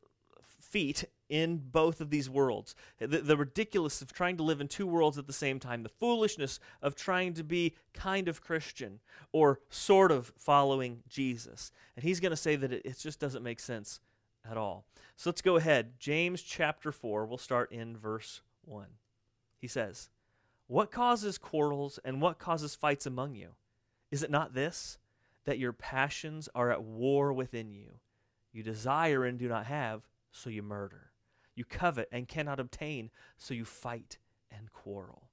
feet 0.61 1.05
in 1.27 1.57
both 1.57 2.01
of 2.01 2.09
these 2.09 2.29
worlds. 2.29 2.75
The, 2.99 3.07
the 3.07 3.37
ridiculous 3.37 4.01
of 4.01 4.13
trying 4.13 4.37
to 4.37 4.43
live 4.43 4.61
in 4.61 4.67
two 4.67 4.87
worlds 4.87 5.17
at 5.17 5.27
the 5.27 5.33
same 5.33 5.59
time, 5.59 5.83
the 5.83 5.89
foolishness 5.89 6.59
of 6.81 6.95
trying 6.95 7.33
to 7.33 7.43
be 7.43 7.75
kind 7.93 8.27
of 8.27 8.41
Christian 8.41 8.99
or 9.31 9.59
sort 9.69 10.11
of 10.11 10.31
following 10.37 11.01
Jesus. 11.09 11.71
And 11.95 12.03
he's 12.03 12.19
going 12.19 12.31
to 12.31 12.37
say 12.37 12.55
that 12.55 12.71
it, 12.71 12.83
it 12.85 12.99
just 12.99 13.19
doesn't 13.19 13.43
make 13.43 13.59
sense 13.59 13.99
at 14.49 14.57
all. 14.57 14.85
So 15.15 15.29
let's 15.29 15.41
go 15.41 15.55
ahead. 15.55 15.93
James 15.99 16.41
chapter 16.41 16.91
4, 16.91 17.25
we'll 17.25 17.37
start 17.37 17.71
in 17.71 17.97
verse 17.97 18.41
1. 18.65 18.87
He 19.59 19.67
says, 19.67 20.09
What 20.67 20.91
causes 20.91 21.37
quarrels 21.37 21.99
and 22.03 22.21
what 22.21 22.39
causes 22.39 22.75
fights 22.75 23.05
among 23.05 23.35
you? 23.35 23.49
Is 24.11 24.23
it 24.23 24.31
not 24.31 24.53
this, 24.53 24.97
that 25.45 25.59
your 25.59 25.73
passions 25.73 26.49
are 26.53 26.71
at 26.71 26.83
war 26.83 27.33
within 27.33 27.71
you? 27.71 27.99
You 28.51 28.63
desire 28.63 29.25
and 29.25 29.37
do 29.37 29.47
not 29.47 29.65
have, 29.65 30.07
so 30.31 30.49
you 30.49 30.63
murder. 30.63 31.11
You 31.55 31.65
covet 31.65 32.09
and 32.11 32.27
cannot 32.27 32.59
obtain, 32.59 33.09
so 33.37 33.53
you 33.53 33.65
fight 33.65 34.17
and 34.51 34.71
quarrel. 34.71 35.29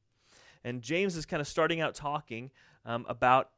And 0.65 0.83
James 0.83 1.17
is 1.17 1.27
kind 1.27 1.41
of 1.41 1.49
starting 1.49 1.81
out 1.81 1.95
talking 1.95 2.51
um, 2.85 3.05
about 3.09 3.51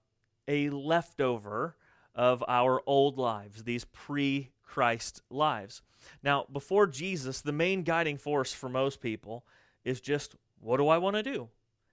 a 0.48 0.70
leftover 0.70 1.76
of 2.14 2.44
our 2.48 2.82
old 2.86 3.18
lives, 3.18 3.64
these 3.64 3.84
pre 3.84 4.50
Christ 4.62 5.22
lives. 5.30 5.82
Now, 6.22 6.46
before 6.52 6.86
Jesus, 6.86 7.40
the 7.40 7.52
main 7.52 7.82
guiding 7.82 8.18
force 8.18 8.52
for 8.52 8.68
most 8.68 9.00
people 9.00 9.44
is 9.84 10.00
just 10.00 10.34
what 10.60 10.78
do 10.78 10.88
I 10.88 10.98
want 10.98 11.16
to 11.16 11.22
do? 11.22 11.48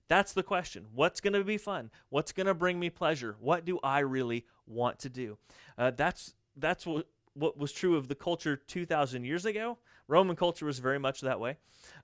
That's 0.07 0.33
the 0.33 0.43
question. 0.43 0.87
What's 0.93 1.21
going 1.21 1.33
to 1.33 1.43
be 1.43 1.57
fun? 1.57 1.89
What's 2.09 2.31
going 2.31 2.47
to 2.47 2.53
bring 2.53 2.79
me 2.79 2.89
pleasure? 2.89 3.35
What 3.39 3.65
do 3.65 3.79
I 3.83 3.99
really 3.99 4.45
want 4.65 4.99
to 4.99 5.09
do? 5.09 5.37
Uh, 5.77 5.91
that's 5.91 6.33
that's 6.57 6.85
what 6.85 7.07
what 7.33 7.57
was 7.57 7.71
true 7.71 7.95
of 7.95 8.09
the 8.09 8.15
culture 8.15 8.57
2,000 8.57 9.23
years 9.23 9.45
ago. 9.45 9.77
Roman 10.09 10.35
culture 10.35 10.65
was 10.65 10.79
very 10.79 10.99
much 10.99 11.21
that 11.21 11.39
way, 11.39 11.57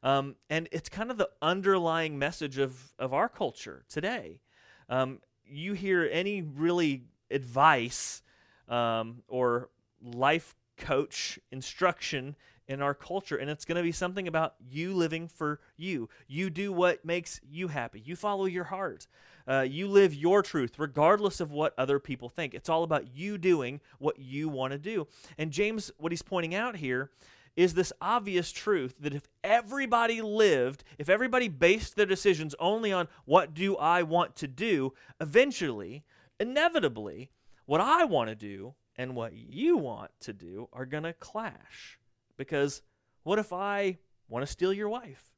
um, 0.03 0.36
and 0.50 0.69
it's 0.71 0.88
kind 0.88 1.12
of 1.12 1.17
the 1.17 1.29
underlying 1.41 2.17
message 2.17 2.57
of 2.57 2.93
of 2.97 3.13
our 3.13 3.27
culture 3.27 3.83
today. 3.89 4.39
Um, 4.88 5.19
you 5.45 5.74
hear 5.74 6.07
any 6.09 6.41
really 6.41 7.03
advice 7.31 8.22
um, 8.67 9.24
or 9.27 9.69
life 10.01 10.55
coach 10.77 11.39
instruction 11.51 12.36
in 12.67 12.81
our 12.81 12.93
culture 12.93 13.38
and 13.38 13.50
it's 13.50 13.65
going 13.65 13.77
to 13.77 13.84
be 13.84 13.91
something 13.91 14.27
about 14.27 14.55
you 14.69 14.93
living 14.93 15.27
for 15.27 15.60
you. 15.77 16.10
You 16.27 16.50
do 16.50 16.72
what 16.74 17.05
makes 17.05 17.39
you 17.50 17.69
happy. 17.69 18.01
You 18.05 18.15
follow 18.15 18.46
your 18.46 18.65
heart. 18.65 19.07
Uh, 19.48 19.62
you 19.62 19.88
live 19.88 20.13
your 20.13 20.43
truth 20.43 20.77
regardless 20.77 21.39
of 21.39 21.51
what 21.51 21.74
other 21.77 22.00
people 22.00 22.27
think. 22.29 22.53
It's 22.53 22.69
all 22.69 22.84
about 22.84 23.15
you 23.15 23.38
doing 23.38 23.79
what 24.00 24.19
you 24.19 24.50
want 24.50 24.74
to 24.74 24.77
do. 24.77 25.07
And 25.38 25.51
james 25.51 25.91
what 25.98 26.12
he's 26.12 26.22
pointing 26.22 26.53
out 26.53 26.75
here 26.75 27.10
is 27.55 27.74
this 27.74 27.91
obvious 28.00 28.51
truth 28.51 28.96
that 29.00 29.15
if 29.15 29.27
everybody 29.43 30.22
lived 30.22 30.84
if 30.98 31.10
everybody 31.10 31.48
based 31.48 31.96
their 31.96 32.05
decisions 32.05 32.53
only 32.60 32.93
on 32.93 33.07
what 33.25 33.53
do 33.53 33.75
i 33.77 34.03
want 34.03 34.36
to 34.36 34.48
do 34.48 34.93
eventually 35.19 36.03
inevitably 36.39 37.32
what 37.65 37.82
i 37.82 38.03
want 38.03 38.29
to 38.29 38.36
do 38.36 38.74
and 38.98 39.15
what 39.15 39.34
you 39.34 39.77
want 39.77 40.12
to 40.22 40.34
do 40.34 40.67
are 40.74 40.86
going 40.86 41.03
to 41.03 41.13
clash. 41.13 42.00
Because 42.36 42.82
what 43.24 43.39
if 43.39 43.53
I 43.53 43.98
want 44.27 44.46
to 44.46 44.51
steal 44.51 44.74
your 44.74 44.89
wife? 44.89 45.34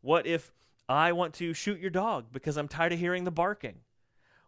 What 0.00 0.26
if 0.26 0.52
I 0.88 1.12
want 1.12 1.34
to 1.34 1.52
shoot 1.52 1.80
your 1.80 1.90
dog 1.90 2.26
because 2.32 2.56
I'm 2.56 2.68
tired 2.68 2.92
of 2.92 2.98
hearing 2.98 3.24
the 3.24 3.32
barking? 3.32 3.80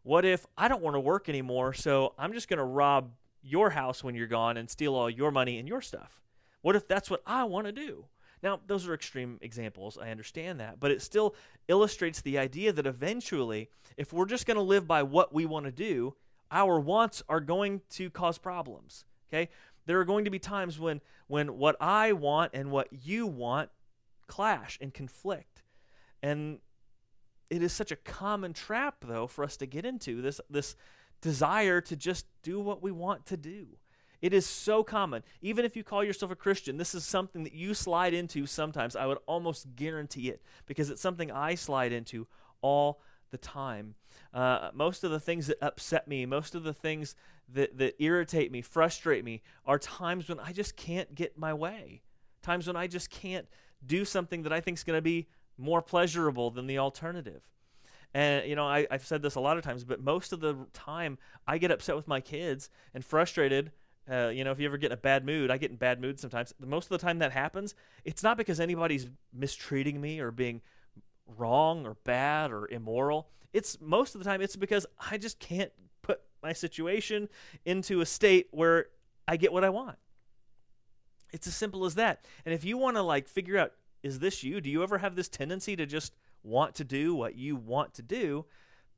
What 0.04 0.24
if 0.24 0.46
I 0.56 0.68
don't 0.68 0.82
want 0.82 0.94
to 0.94 1.00
work 1.00 1.28
anymore, 1.28 1.74
so 1.74 2.14
I'm 2.16 2.32
just 2.32 2.48
going 2.48 2.58
to 2.58 2.64
rob 2.64 3.10
your 3.42 3.70
house 3.70 4.04
when 4.04 4.14
you're 4.14 4.26
gone 4.26 4.56
and 4.56 4.70
steal 4.70 4.94
all 4.94 5.10
your 5.10 5.32
money 5.32 5.58
and 5.58 5.68
your 5.68 5.80
stuff? 5.80 6.20
What 6.62 6.76
if 6.76 6.86
that's 6.86 7.10
what 7.10 7.22
I 7.26 7.44
want 7.44 7.66
to 7.66 7.72
do? 7.72 8.06
Now, 8.42 8.60
those 8.66 8.86
are 8.86 8.94
extreme 8.94 9.38
examples. 9.40 9.98
I 10.00 10.10
understand 10.10 10.60
that. 10.60 10.80
But 10.80 10.90
it 10.90 11.02
still 11.02 11.34
illustrates 11.66 12.20
the 12.20 12.38
idea 12.38 12.72
that 12.72 12.86
eventually, 12.86 13.68
if 13.96 14.12
we're 14.12 14.26
just 14.26 14.46
going 14.46 14.56
to 14.56 14.62
live 14.62 14.86
by 14.86 15.02
what 15.02 15.32
we 15.32 15.46
want 15.46 15.66
to 15.66 15.72
do, 15.72 16.14
our 16.50 16.78
wants 16.78 17.22
are 17.28 17.40
going 17.40 17.82
to 17.90 18.10
cause 18.10 18.38
problems. 18.38 19.04
Okay? 19.28 19.48
There 19.86 19.98
are 20.00 20.04
going 20.04 20.24
to 20.24 20.30
be 20.30 20.38
times 20.38 20.78
when 20.78 21.00
when 21.26 21.58
what 21.58 21.76
I 21.80 22.12
want 22.12 22.52
and 22.54 22.70
what 22.70 22.88
you 22.90 23.26
want 23.26 23.70
clash 24.26 24.78
and 24.80 24.92
conflict. 24.92 25.62
And 26.22 26.58
it 27.50 27.62
is 27.62 27.72
such 27.72 27.90
a 27.90 27.96
common 27.96 28.52
trap 28.52 28.96
though 29.06 29.26
for 29.26 29.44
us 29.44 29.56
to 29.58 29.66
get 29.66 29.84
into 29.84 30.20
this 30.20 30.40
this 30.50 30.76
desire 31.20 31.80
to 31.80 31.96
just 31.96 32.26
do 32.42 32.60
what 32.60 32.82
we 32.82 32.92
want 32.92 33.26
to 33.26 33.36
do. 33.36 33.66
It 34.20 34.32
is 34.32 34.46
so 34.46 34.82
common. 34.82 35.22
Even 35.40 35.64
if 35.64 35.76
you 35.76 35.84
call 35.84 36.02
yourself 36.02 36.32
a 36.32 36.36
Christian, 36.36 36.76
this 36.76 36.94
is 36.94 37.04
something 37.04 37.44
that 37.44 37.52
you 37.52 37.74
slide 37.74 38.14
into 38.14 38.46
sometimes. 38.46 38.96
I 38.96 39.06
would 39.06 39.18
almost 39.26 39.76
guarantee 39.76 40.28
it 40.28 40.42
because 40.66 40.90
it's 40.90 41.00
something 41.00 41.30
I 41.30 41.54
slide 41.54 41.92
into 41.92 42.26
all 42.60 43.00
the 43.30 43.38
time. 43.38 43.94
Uh, 44.34 44.70
most 44.74 45.04
of 45.04 45.10
the 45.10 45.20
things 45.20 45.46
that 45.46 45.58
upset 45.62 46.08
me, 46.08 46.26
most 46.26 46.54
of 46.54 46.64
the 46.64 46.72
things 46.72 47.14
that, 47.52 47.78
that 47.78 47.94
irritate 48.02 48.50
me, 48.50 48.60
frustrate 48.60 49.24
me, 49.24 49.42
are 49.64 49.78
times 49.78 50.28
when 50.28 50.40
I 50.40 50.52
just 50.52 50.76
can't 50.76 51.14
get 51.14 51.38
my 51.38 51.54
way. 51.54 52.02
Times 52.42 52.66
when 52.66 52.76
I 52.76 52.86
just 52.86 53.10
can't 53.10 53.46
do 53.86 54.04
something 54.04 54.42
that 54.42 54.52
I 54.52 54.60
think 54.60 54.78
is 54.78 54.84
going 54.84 54.98
to 54.98 55.02
be 55.02 55.28
more 55.56 55.82
pleasurable 55.82 56.50
than 56.50 56.66
the 56.66 56.78
alternative. 56.78 57.42
And, 58.14 58.48
you 58.48 58.56
know, 58.56 58.66
I, 58.66 58.86
I've 58.90 59.06
said 59.06 59.22
this 59.22 59.34
a 59.34 59.40
lot 59.40 59.58
of 59.58 59.64
times, 59.64 59.84
but 59.84 60.02
most 60.02 60.32
of 60.32 60.40
the 60.40 60.66
time 60.72 61.18
I 61.46 61.58
get 61.58 61.70
upset 61.70 61.94
with 61.94 62.08
my 62.08 62.20
kids 62.20 62.70
and 62.94 63.04
frustrated. 63.04 63.70
Uh, 64.10 64.28
you 64.28 64.42
know, 64.42 64.50
if 64.50 64.58
you 64.58 64.66
ever 64.66 64.78
get 64.78 64.86
in 64.86 64.92
a 64.92 65.00
bad 65.00 65.24
mood, 65.24 65.50
I 65.50 65.58
get 65.58 65.70
in 65.70 65.76
bad 65.76 66.00
mood 66.00 66.18
sometimes. 66.18 66.54
Most 66.58 66.86
of 66.86 66.90
the 66.90 67.04
time 67.04 67.18
that 67.18 67.32
happens, 67.32 67.74
it's 68.04 68.22
not 68.22 68.36
because 68.36 68.58
anybody's 68.58 69.06
mistreating 69.32 70.00
me 70.00 70.20
or 70.20 70.30
being 70.30 70.62
wrong 71.36 71.86
or 71.86 71.94
bad 72.04 72.50
or 72.50 72.68
immoral. 72.68 73.28
It's 73.52 73.78
most 73.80 74.14
of 74.14 74.20
the 74.20 74.24
time 74.24 74.40
it's 74.40 74.56
because 74.56 74.86
I 75.10 75.18
just 75.18 75.38
can't 75.38 75.72
put 76.02 76.20
my 76.42 76.52
situation 76.52 77.28
into 77.64 78.00
a 78.00 78.06
state 78.06 78.48
where 78.50 78.86
I 79.26 79.36
get 79.36 79.52
what 79.52 79.64
I 79.64 79.70
want. 79.70 79.98
It's 81.32 81.46
as 81.46 81.54
simple 81.54 81.84
as 81.84 81.94
that. 81.96 82.24
And 82.46 82.54
if 82.54 82.64
you 82.64 82.78
want 82.78 82.96
to 82.96 83.02
like 83.02 83.28
figure 83.28 83.58
out 83.58 83.72
is 84.02 84.20
this 84.20 84.44
you? 84.44 84.60
Do 84.60 84.70
you 84.70 84.82
ever 84.82 84.98
have 84.98 85.16
this 85.16 85.28
tendency 85.28 85.74
to 85.76 85.84
just 85.84 86.14
want 86.42 86.74
to 86.76 86.84
do 86.84 87.14
what 87.14 87.34
you 87.34 87.56
want 87.56 87.94
to 87.94 88.02
do? 88.02 88.46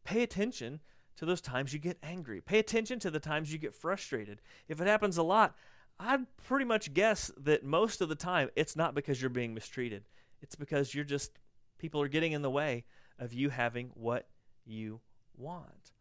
Pay 0.04 0.22
attention 0.22 0.80
to 1.20 1.26
those 1.26 1.42
times 1.42 1.74
you 1.74 1.78
get 1.78 1.98
angry. 2.02 2.40
Pay 2.40 2.58
attention 2.58 2.98
to 3.00 3.10
the 3.10 3.20
times 3.20 3.52
you 3.52 3.58
get 3.58 3.74
frustrated. 3.74 4.40
If 4.68 4.80
it 4.80 4.86
happens 4.86 5.18
a 5.18 5.22
lot, 5.22 5.54
I'd 5.98 6.24
pretty 6.46 6.64
much 6.64 6.94
guess 6.94 7.30
that 7.36 7.62
most 7.62 8.00
of 8.00 8.08
the 8.08 8.14
time 8.14 8.48
it's 8.56 8.74
not 8.74 8.94
because 8.94 9.20
you're 9.20 9.28
being 9.28 9.52
mistreated. 9.52 10.04
It's 10.40 10.54
because 10.54 10.94
you're 10.94 11.04
just 11.04 11.32
people 11.76 12.00
are 12.00 12.08
getting 12.08 12.32
in 12.32 12.40
the 12.40 12.50
way 12.50 12.84
of 13.18 13.34
you 13.34 13.50
having 13.50 13.90
what 13.92 14.28
you 14.64 15.02
want. 15.36 15.92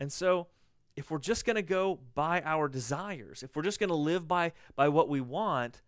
And 0.00 0.12
so, 0.12 0.48
if 0.96 1.08
we're 1.08 1.18
just 1.18 1.46
going 1.46 1.54
to 1.54 1.62
go 1.62 2.00
by 2.16 2.42
our 2.42 2.66
desires, 2.66 3.44
if 3.44 3.54
we're 3.54 3.62
just 3.62 3.78
going 3.78 3.90
to 3.90 3.94
live 3.94 4.26
by 4.26 4.50
by 4.74 4.88
what 4.88 5.08
we 5.08 5.20
want, 5.20 5.82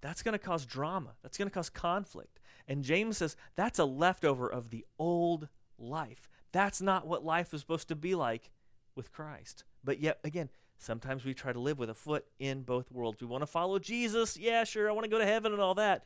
that's 0.00 0.24
going 0.24 0.32
to 0.32 0.40
cause 0.40 0.66
drama. 0.66 1.12
That's 1.22 1.38
going 1.38 1.48
to 1.48 1.54
cause 1.54 1.70
conflict. 1.70 2.40
And 2.66 2.82
James 2.82 3.18
says 3.18 3.36
that's 3.54 3.78
a 3.78 3.84
leftover 3.84 4.48
of 4.48 4.70
the 4.70 4.84
old 4.98 5.46
life. 5.78 6.28
That's 6.52 6.80
not 6.80 7.06
what 7.06 7.24
life 7.24 7.52
is 7.54 7.60
supposed 7.60 7.88
to 7.88 7.96
be 7.96 8.14
like 8.14 8.50
with 8.94 9.12
Christ. 9.12 9.64
But 9.82 10.00
yet 10.00 10.18
again, 10.22 10.50
sometimes 10.78 11.24
we 11.24 11.34
try 11.34 11.52
to 11.52 11.60
live 11.60 11.78
with 11.78 11.90
a 11.90 11.94
foot 11.94 12.26
in 12.38 12.62
both 12.62 12.90
worlds. 12.90 13.20
We 13.20 13.26
want 13.26 13.42
to 13.42 13.46
follow 13.46 13.78
Jesus. 13.78 14.36
Yeah, 14.36 14.64
sure, 14.64 14.88
I 14.88 14.92
want 14.92 15.04
to 15.04 15.10
go 15.10 15.18
to 15.18 15.26
heaven 15.26 15.52
and 15.52 15.60
all 15.60 15.74
that. 15.74 16.04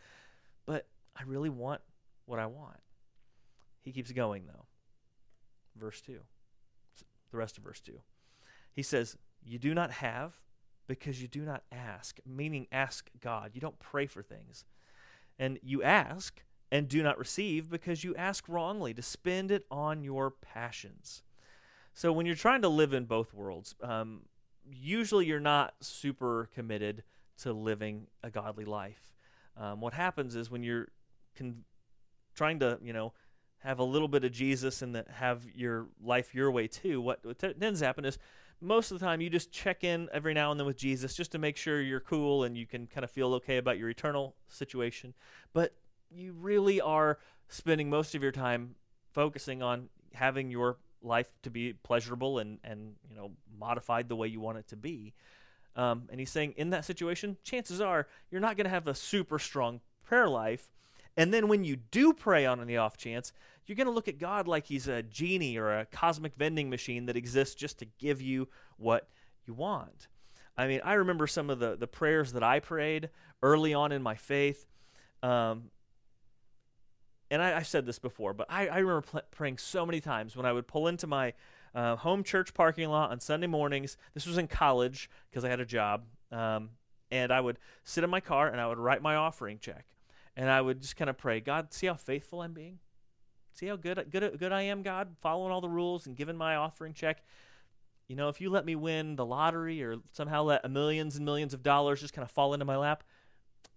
But 0.67 0.87
I 1.17 1.23
really 1.25 1.50
want 1.50 1.81
what 2.26 2.38
I 2.38 2.47
want. 2.47 2.79
He 3.83 3.93
keeps 3.93 4.12
going, 4.12 4.47
though. 4.47 4.67
Verse 5.76 6.00
2. 6.00 6.19
The 7.31 7.37
rest 7.37 7.59
of 7.59 7.65
verse 7.65 7.81
2. 7.81 7.93
He 8.73 8.83
says, 8.83 9.17
You 9.45 9.59
do 9.59 9.75
not 9.75 9.91
have 9.91 10.35
because 10.87 11.21
you 11.21 11.29
do 11.29 11.43
not 11.43 11.62
ask, 11.73 12.19
meaning 12.26 12.67
ask 12.71 13.11
God. 13.21 13.53
You 13.55 13.61
don't 13.61 13.79
pray 13.79 14.07
for 14.07 14.23
things. 14.23 14.65
And 15.38 15.59
you 15.62 15.83
ask 15.83 16.43
and 16.71 16.89
do 16.89 17.03
not 17.03 17.19
receive 17.19 17.71
because 17.71 18.05
you 18.05 18.15
ask 18.17 18.49
wrongly 18.49 18.93
to 18.95 19.03
spend 19.03 19.51
it 19.51 19.65
on 19.71 20.03
your 20.03 20.31
passions. 20.31 21.23
So 21.95 22.13
when 22.13 22.27
you're 22.27 22.35
trying 22.35 22.63
to 22.63 22.69
live 22.69 22.93
in 22.93 23.05
both 23.05 23.33
worlds, 23.33 23.75
um, 23.83 24.23
usually 24.71 25.27
you're 25.27 25.41
not 25.41 25.75
super 25.81 26.51
committed 26.55 27.05
to 27.39 27.53
living 27.53 28.09
a 28.23 28.31
godly 28.31 28.65
life. 28.65 29.15
Um, 29.57 29.81
what 29.81 29.95
happens 29.95 30.35
is 30.35 30.51
when 30.51 30.63
you're 30.63 30.89
con- 31.37 31.65
trying 32.35 32.59
to, 32.61 32.79
you 32.83 32.93
know, 32.93 33.13
have 33.61 33.79
a 33.79 33.85
little 33.85 34.09
bit 34.09 34.25
of 34.25 34.33
Jesus 34.33 34.83
and 34.83 34.95
the, 34.95 35.05
have 35.11 35.45
your 35.55 35.87
life 36.03 36.35
your 36.35 36.51
way 36.51 36.69
too, 36.69 37.01
what, 37.01 37.25
what 37.25 37.39
t- 37.39 37.55
tends 37.55 37.81
to 37.81 37.87
happen 37.87 38.05
is 38.05 38.19
most 38.61 38.91
of 38.91 38.99
the 38.99 39.05
time 39.05 39.21
you 39.21 39.31
just 39.31 39.51
check 39.51 39.85
in 39.85 40.09
every 40.13 40.35
now 40.35 40.51
and 40.51 40.59
then 40.59 40.67
with 40.67 40.77
Jesus 40.77 41.15
just 41.15 41.33
to 41.33 41.39
make 41.39 41.57
sure 41.57 41.81
you're 41.81 42.01
cool 42.01 42.45
and 42.45 42.57
you 42.57 42.67
can 42.67 42.87
kind 42.87 43.05
of 43.05 43.11
feel 43.11 43.35
okay 43.35 43.57
about 43.57 43.79
your 43.79 43.89
eternal 43.89 44.35
situation. 44.49 45.15
But 45.53 45.75
you 46.11 46.33
really 46.33 46.81
are 46.81 47.19
spending 47.49 47.91
most 47.91 48.15
of 48.15 48.23
your 48.23 48.33
time 48.33 48.75
focusing 49.13 49.63
on 49.63 49.89
having 50.15 50.51
your 50.51 50.79
life 51.03 51.33
to 51.43 51.51
be 51.51 51.75
pleasurable 51.83 52.39
and, 52.39 52.59
and 52.65 52.95
you 53.09 53.17
know 53.17 53.33
modified 53.59 54.09
the 54.09 54.17
way 54.17 54.29
you 54.29 54.41
want 54.41 54.59
it 54.59 54.69
to 54.69 54.77
be. 54.77 55.15
Um, 55.75 56.09
and 56.11 56.19
he's 56.19 56.31
saying 56.31 56.55
in 56.57 56.71
that 56.71 56.85
situation, 56.85 57.37
chances 57.45 57.81
are 57.81 58.07
you're 58.31 58.41
not 58.41 58.57
going 58.57 58.65
to 58.65 58.71
have 58.71 58.89
a 58.89 58.95
super 58.95 59.39
strong 59.39 59.81
prayer 60.03 60.29
life 60.29 60.69
and 61.17 61.33
then 61.33 61.49
when 61.49 61.65
you 61.65 61.77
do 61.77 62.13
pray 62.13 62.45
on 62.45 62.65
the 62.67 62.77
off 62.77 62.97
chance, 62.97 63.33
you're 63.65 63.77
going 63.77 63.87
to 63.87 63.93
look 63.93 64.09
at 64.09 64.19
God 64.19 64.47
like 64.47 64.67
he's 64.67 64.87
a 64.87 65.03
genie 65.03 65.57
or 65.57 65.79
a 65.79 65.87
cosmic 65.87 66.35
vending 66.37 66.69
machine 66.69 67.07
that 67.07 67.17
exists 67.17 67.55
just 67.55 67.79
to 67.79 67.87
give 67.99 68.21
you 68.21 68.49
what 68.77 69.09
you 69.47 69.55
want. 69.55 70.09
I 70.57 70.67
mean, 70.67 70.81
I 70.85 70.95
remember 70.95 71.27
some 71.27 71.51
of 71.51 71.59
the, 71.59 71.77
the 71.77 71.87
prayers 71.87 72.33
that 72.33 72.43
I 72.43 72.61
prayed 72.61 73.11
early 73.43 73.75
on 73.75 73.93
in 73.93 74.03
my 74.03 74.15
faith. 74.15 74.67
Um, 75.23 75.71
and 77.30 77.42
I, 77.42 77.50
have 77.50 77.66
said 77.66 77.87
this 77.87 77.99
before, 77.99 78.33
but 78.33 78.47
I, 78.49 78.68
I 78.68 78.78
remember 78.78 79.02
pl- 79.02 79.23
praying 79.30 79.59
so 79.59 79.85
many 79.85 80.00
times 80.00 80.37
when 80.37 80.47
I 80.47 80.52
would 80.52 80.66
pull 80.66 80.87
into 80.87 81.06
my 81.06 81.33
uh, 81.75 81.97
home 81.97 82.23
church 82.23 82.54
parking 82.54 82.88
lot 82.88 83.11
on 83.11 83.21
Sunday 83.21 83.47
mornings. 83.47 83.97
This 84.14 84.26
was 84.26 84.38
in 84.38 84.47
college 84.47 85.11
because 85.30 85.45
I 85.45 85.49
had 85.49 85.61
a 85.61 85.66
job. 85.66 86.04
Um, 86.30 86.71
and 87.11 87.33
I 87.33 87.40
would 87.40 87.59
sit 87.85 88.04
in 88.04 88.11
my 88.11 88.21
car 88.21 88.49
and 88.49 88.61
I 88.61 88.66
would 88.66 88.78
write 88.78 89.02
my 89.02 89.14
offering 89.14 89.59
check 89.59 89.87
and 90.37 90.50
I 90.50 90.61
would 90.61 90.83
just 90.83 90.97
kind 90.97 91.09
of 91.09 91.16
pray, 91.16 91.40
God, 91.40 91.73
see 91.73 91.87
how 91.87 91.95
faithful 91.95 92.42
I'm 92.42 92.52
being. 92.52 92.78
See 93.52 93.66
how 93.66 93.76
good 93.76 94.09
good 94.11 94.38
good 94.38 94.52
I 94.52 94.62
am, 94.62 94.83
God, 94.83 95.16
following 95.23 95.50
all 95.50 95.62
the 95.62 95.68
rules 95.68 96.06
and 96.06 96.14
giving 96.14 96.37
my 96.37 96.56
offering 96.56 96.92
check. 96.92 97.23
You 98.06 98.14
know, 98.14 98.28
if 98.28 98.40
you 98.40 98.50
let 98.50 98.66
me 98.66 98.76
win 98.76 99.16
the 99.16 99.25
lottery 99.25 99.83
or 99.83 99.97
somehow 100.12 100.42
let 100.42 100.71
millions 100.71 101.16
and 101.16 101.25
millions 101.25 101.54
of 101.54 101.62
dollars 101.62 102.00
just 102.00 102.12
kind 102.12 102.23
of 102.23 102.30
fall 102.30 102.52
into 102.52 102.66
my 102.66 102.76
lap, 102.76 103.02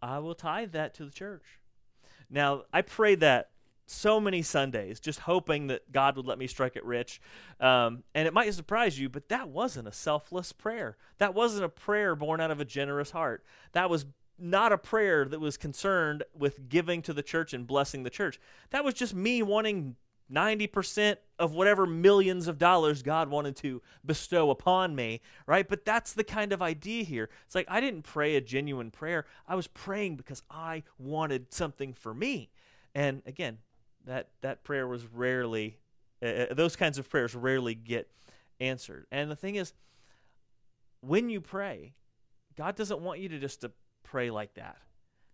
I 0.02 0.20
will 0.20 0.36
tithe 0.36 0.74
that 0.74 0.94
to 0.96 1.06
the 1.06 1.12
church. 1.12 1.44
Now, 2.30 2.64
I 2.72 2.82
prayed 2.82 3.22
that 3.22 3.50
so 3.90 4.20
many 4.20 4.42
Sundays, 4.42 5.00
just 5.00 5.22
hoping 5.22 5.68
that 5.68 5.92
God 5.92 6.16
would 6.16 6.28
let 6.28 6.38
me 6.38 6.48
strike 6.48 6.76
it 6.76 6.86
rich. 6.86 7.20
Um, 7.60 8.04
and 8.14 8.28
it 8.28 8.34
might 8.34 8.54
surprise 8.54 9.00
you, 9.00 9.10
but 9.10 9.30
that 9.30 9.50
wasn't 9.50 9.88
a 9.88 9.92
selfless 9.92 10.52
prayer. 10.52 10.98
That 11.18 11.34
wasn't 11.34 11.66
a 11.66 11.70
prayer 11.70 12.16
born 12.16 12.40
out 12.40 12.52
of 12.52 12.60
a 12.60 12.66
generous 12.66 13.12
heart. 13.12 13.44
That 13.72 13.90
was 13.90 14.06
not 14.38 14.72
a 14.72 14.78
prayer 14.78 15.26
that 15.26 15.40
was 15.40 15.58
concerned 15.58 16.24
with 16.38 16.70
giving 16.70 17.02
to 17.02 17.14
the 17.14 17.24
church 17.24 17.54
and 17.54 17.66
blessing 17.66 18.04
the 18.04 18.10
church. 18.10 18.40
That 18.70 18.86
was 18.86 18.94
just 18.94 19.14
me 19.14 19.42
wanting 19.42 19.96
90% 20.32 21.18
of 21.40 21.54
whatever 21.54 21.86
millions 21.86 22.48
of 22.48 22.58
dollars 22.58 23.02
God 23.02 23.30
wanted 23.30 23.56
to 23.58 23.82
bestow 24.06 24.50
upon 24.50 24.96
me, 24.96 25.22
right? 25.48 25.68
But 25.68 25.86
that's 25.86 26.14
the 26.14 26.24
kind 26.24 26.54
of 26.54 26.62
idea 26.62 27.04
here. 27.04 27.30
It's 27.46 27.56
like 27.56 27.68
I 27.70 27.80
didn't 27.80 28.04
pray 28.04 28.36
a 28.36 28.42
genuine 28.42 28.92
prayer. 28.92 29.26
I 29.48 29.56
was 29.56 29.68
praying 29.68 30.18
because 30.18 30.44
I 30.50 30.84
wanted 30.98 31.54
something 31.54 31.94
for 31.94 32.14
me. 32.14 32.50
And 32.94 33.22
again, 33.26 33.60
that 34.06 34.30
that 34.42 34.64
prayer 34.64 34.88
was 34.88 35.06
rarely 35.06 35.78
uh, 36.22 36.26
uh 36.26 36.54
those 36.54 36.76
kinds 36.76 36.98
of 36.98 37.10
prayers 37.10 37.36
rarely 37.36 37.76
get 37.76 38.10
answered. 38.60 39.08
And 39.12 39.32
the 39.32 39.36
thing 39.36 39.56
is 39.56 39.74
when 41.02 41.30
you 41.30 41.42
pray, 41.42 41.94
God 42.58 42.76
doesn't 42.76 43.00
want 43.00 43.20
you 43.20 43.30
to 43.30 43.40
just 43.40 43.62
to 43.62 43.72
pray 44.04 44.30
like 44.32 44.56
that. 44.56 44.78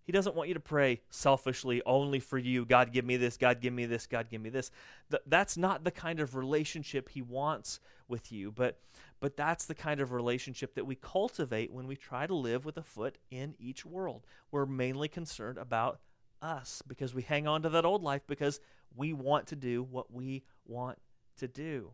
He 0.05 0.11
doesn't 0.11 0.35
want 0.35 0.47
you 0.47 0.53
to 0.53 0.59
pray 0.59 1.01
selfishly 1.09 1.81
only 1.85 2.19
for 2.19 2.37
you. 2.37 2.63
God, 2.63 2.93
give 2.93 3.05
me 3.05 3.17
this. 3.17 3.37
God, 3.37 3.59
give 3.59 3.73
me 3.73 3.85
this. 3.85 4.05
God, 4.05 4.29
give 4.29 4.39
me 4.39 4.49
this. 4.49 4.69
Th- 5.09 5.23
that's 5.25 5.57
not 5.57 5.83
the 5.83 5.91
kind 5.91 6.19
of 6.19 6.35
relationship 6.35 7.09
He 7.09 7.23
wants 7.23 7.79
with 8.07 8.31
you. 8.31 8.51
But, 8.51 8.79
but 9.19 9.35
that's 9.35 9.65
the 9.65 9.73
kind 9.73 9.99
of 9.99 10.11
relationship 10.11 10.75
that 10.75 10.85
we 10.85 10.95
cultivate 10.95 11.73
when 11.73 11.87
we 11.87 11.95
try 11.95 12.27
to 12.27 12.35
live 12.35 12.65
with 12.65 12.77
a 12.77 12.83
foot 12.83 13.17
in 13.31 13.55
each 13.57 13.83
world. 13.83 14.27
We're 14.51 14.67
mainly 14.67 15.07
concerned 15.07 15.57
about 15.57 15.99
us 16.39 16.83
because 16.87 17.15
we 17.15 17.23
hang 17.23 17.47
on 17.47 17.63
to 17.63 17.69
that 17.69 17.85
old 17.85 18.03
life 18.03 18.21
because 18.27 18.59
we 18.95 19.11
want 19.11 19.47
to 19.47 19.55
do 19.55 19.81
what 19.81 20.13
we 20.13 20.43
want 20.65 20.99
to 21.37 21.47
do. 21.47 21.91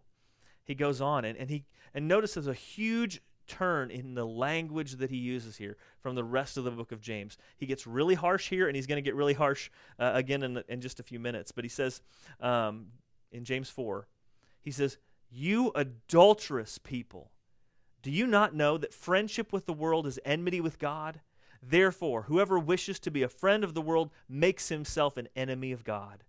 He 0.63 0.75
goes 0.75 1.01
on 1.01 1.25
and, 1.25 1.38
and 1.38 1.50
he 1.50 1.65
and 1.94 2.08
notice 2.08 2.36
there's 2.36 2.48
a 2.48 2.53
huge 2.53 3.22
turn 3.51 3.91
in 3.91 4.15
the 4.15 4.25
language 4.25 4.93
that 4.93 5.10
he 5.10 5.17
uses 5.17 5.58
here 5.58 5.75
from 6.00 6.15
the 6.15 6.24
rest 6.24 6.55
of 6.55 6.63
the 6.63 6.72
book 6.72 6.93
of 6.93 7.01
James. 7.01 7.38
He 7.58 7.65
gets 7.65 7.86
really 7.86 8.15
harsh 8.15 8.50
here, 8.50 8.67
and 8.67 8.75
he's 8.75 8.88
going 8.88 8.98
to 8.98 9.01
get 9.01 9.15
really 9.15 9.34
harsh 9.34 9.70
uh, 10.00 10.12
again 10.13 10.41
in, 10.41 10.63
in 10.70 10.79
just 10.79 11.01
a 11.01 11.03
few 11.03 11.20
minutes. 11.20 11.51
But 11.51 11.65
he 11.65 11.70
says 11.70 12.01
um, 12.39 12.88
in 13.31 13.43
James 13.43 13.70
4, 13.70 14.08
he 14.62 14.72
says, 14.72 14.98
You 15.29 15.72
adulterous 15.75 16.77
people, 16.77 17.31
do 18.01 18.10
you 18.10 18.25
not 18.25 18.55
know 18.55 18.77
that 18.77 18.93
friendship 18.93 19.51
with 19.51 19.65
the 19.65 19.74
world 19.74 20.08
is 20.08 20.20
enmity 20.24 20.62
with 20.62 20.79
God? 20.79 21.20
Therefore, 21.62 22.24
whoever 22.24 22.58
wishes 22.58 23.00
to 23.01 23.12
be 23.12 23.22
a 23.22 23.29
friend 23.29 23.63
of 23.63 23.74
the 23.74 23.81
world 23.81 24.12
makes 24.29 24.70
himself 24.70 25.17
an 25.17 25.27
enemy 25.36 25.72
of 25.74 25.84
God. 25.84 26.24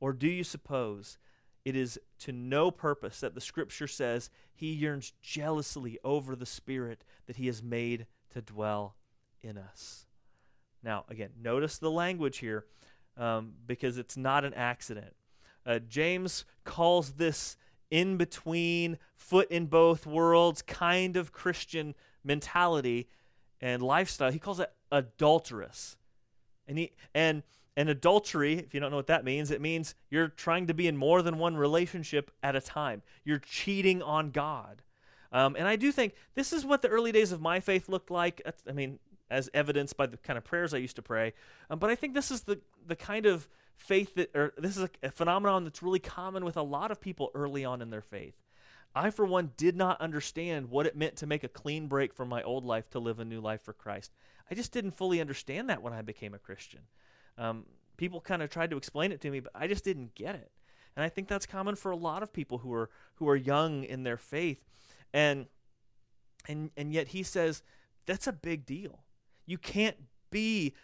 Or 0.00 0.12
do 0.12 0.26
you 0.26 0.44
suppose 0.44 1.18
it 1.64 1.76
is 1.76 1.98
to 2.20 2.32
no 2.32 2.70
purpose 2.70 3.20
that 3.20 3.34
the 3.34 3.40
scripture 3.40 3.86
says 3.86 4.30
he 4.54 4.72
yearns 4.72 5.12
jealously 5.20 5.98
over 6.02 6.34
the 6.34 6.46
Spirit 6.46 7.04
that 7.26 7.36
he 7.36 7.46
has 7.46 7.62
made 7.62 8.06
to 8.30 8.40
dwell 8.40 8.96
in 9.42 9.58
us? 9.58 10.06
Now, 10.82 11.04
again, 11.08 11.30
notice 11.40 11.78
the 11.78 11.90
language 11.90 12.38
here 12.38 12.64
um, 13.16 13.54
because 13.66 13.98
it's 13.98 14.16
not 14.16 14.44
an 14.44 14.54
accident. 14.54 15.14
Uh, 15.66 15.78
James 15.80 16.44
calls 16.64 17.12
this 17.12 17.56
in 17.90 18.16
between, 18.16 18.98
foot 19.16 19.50
in 19.50 19.66
both 19.66 20.06
worlds 20.06 20.62
kind 20.62 21.16
of 21.16 21.32
Christian 21.32 21.94
mentality 22.24 23.08
and 23.60 23.82
lifestyle. 23.82 24.30
He 24.30 24.38
calls 24.38 24.60
it 24.60 24.72
adulterous. 24.90 25.96
And 26.66 26.78
he 26.78 26.92
and 27.14 27.42
and 27.78 27.88
adultery, 27.88 28.54
if 28.54 28.74
you 28.74 28.80
don't 28.80 28.90
know 28.90 28.96
what 28.96 29.06
that 29.06 29.24
means, 29.24 29.52
it 29.52 29.60
means 29.60 29.94
you're 30.10 30.26
trying 30.26 30.66
to 30.66 30.74
be 30.74 30.88
in 30.88 30.96
more 30.96 31.22
than 31.22 31.38
one 31.38 31.56
relationship 31.56 32.32
at 32.42 32.56
a 32.56 32.60
time. 32.60 33.02
You're 33.24 33.38
cheating 33.38 34.02
on 34.02 34.32
God. 34.32 34.82
Um, 35.30 35.54
and 35.56 35.68
I 35.68 35.76
do 35.76 35.92
think 35.92 36.14
this 36.34 36.52
is 36.52 36.66
what 36.66 36.82
the 36.82 36.88
early 36.88 37.12
days 37.12 37.30
of 37.30 37.40
my 37.40 37.60
faith 37.60 37.88
looked 37.88 38.10
like. 38.10 38.42
I 38.68 38.72
mean, 38.72 38.98
as 39.30 39.48
evidenced 39.54 39.96
by 39.96 40.06
the 40.06 40.16
kind 40.16 40.36
of 40.36 40.42
prayers 40.42 40.74
I 40.74 40.78
used 40.78 40.96
to 40.96 41.02
pray. 41.02 41.34
Um, 41.70 41.78
but 41.78 41.88
I 41.88 41.94
think 41.94 42.14
this 42.14 42.32
is 42.32 42.42
the 42.42 42.58
the 42.84 42.96
kind 42.96 43.26
of 43.26 43.48
faith 43.76 44.12
that, 44.16 44.34
or 44.34 44.54
this 44.58 44.76
is 44.76 44.82
a, 44.82 44.90
a 45.04 45.10
phenomenon 45.12 45.62
that's 45.62 45.80
really 45.80 46.00
common 46.00 46.44
with 46.44 46.56
a 46.56 46.62
lot 46.62 46.90
of 46.90 47.00
people 47.00 47.30
early 47.32 47.64
on 47.64 47.80
in 47.80 47.90
their 47.90 48.02
faith. 48.02 48.34
I, 48.92 49.10
for 49.10 49.24
one, 49.24 49.52
did 49.56 49.76
not 49.76 50.00
understand 50.00 50.68
what 50.68 50.86
it 50.86 50.96
meant 50.96 51.14
to 51.16 51.28
make 51.28 51.44
a 51.44 51.48
clean 51.48 51.86
break 51.86 52.12
from 52.12 52.28
my 52.28 52.42
old 52.42 52.64
life 52.64 52.90
to 52.90 52.98
live 52.98 53.20
a 53.20 53.24
new 53.24 53.40
life 53.40 53.62
for 53.62 53.72
Christ. 53.72 54.10
I 54.50 54.56
just 54.56 54.72
didn't 54.72 54.96
fully 54.96 55.20
understand 55.20 55.70
that 55.70 55.80
when 55.80 55.92
I 55.92 56.02
became 56.02 56.34
a 56.34 56.38
Christian. 56.38 56.80
Um, 57.38 57.64
people 57.96 58.20
kind 58.20 58.42
of 58.42 58.50
tried 58.50 58.70
to 58.70 58.76
explain 58.76 59.12
it 59.12 59.20
to 59.22 59.30
me, 59.30 59.40
but 59.40 59.52
I 59.54 59.66
just 59.66 59.84
didn't 59.84 60.14
get 60.14 60.34
it. 60.34 60.50
And 60.96 61.04
I 61.04 61.08
think 61.08 61.28
that's 61.28 61.46
common 61.46 61.76
for 61.76 61.92
a 61.92 61.96
lot 61.96 62.22
of 62.22 62.32
people 62.32 62.58
who 62.58 62.72
are 62.74 62.90
who 63.16 63.28
are 63.28 63.36
young 63.36 63.84
in 63.84 64.02
their 64.02 64.16
faith, 64.16 64.64
and 65.14 65.46
and 66.48 66.70
and 66.76 66.92
yet 66.92 67.08
he 67.08 67.22
says 67.22 67.62
that's 68.06 68.26
a 68.26 68.32
big 68.32 68.66
deal. 68.66 69.04
You 69.46 69.58
can't 69.58 69.96
be 70.30 70.74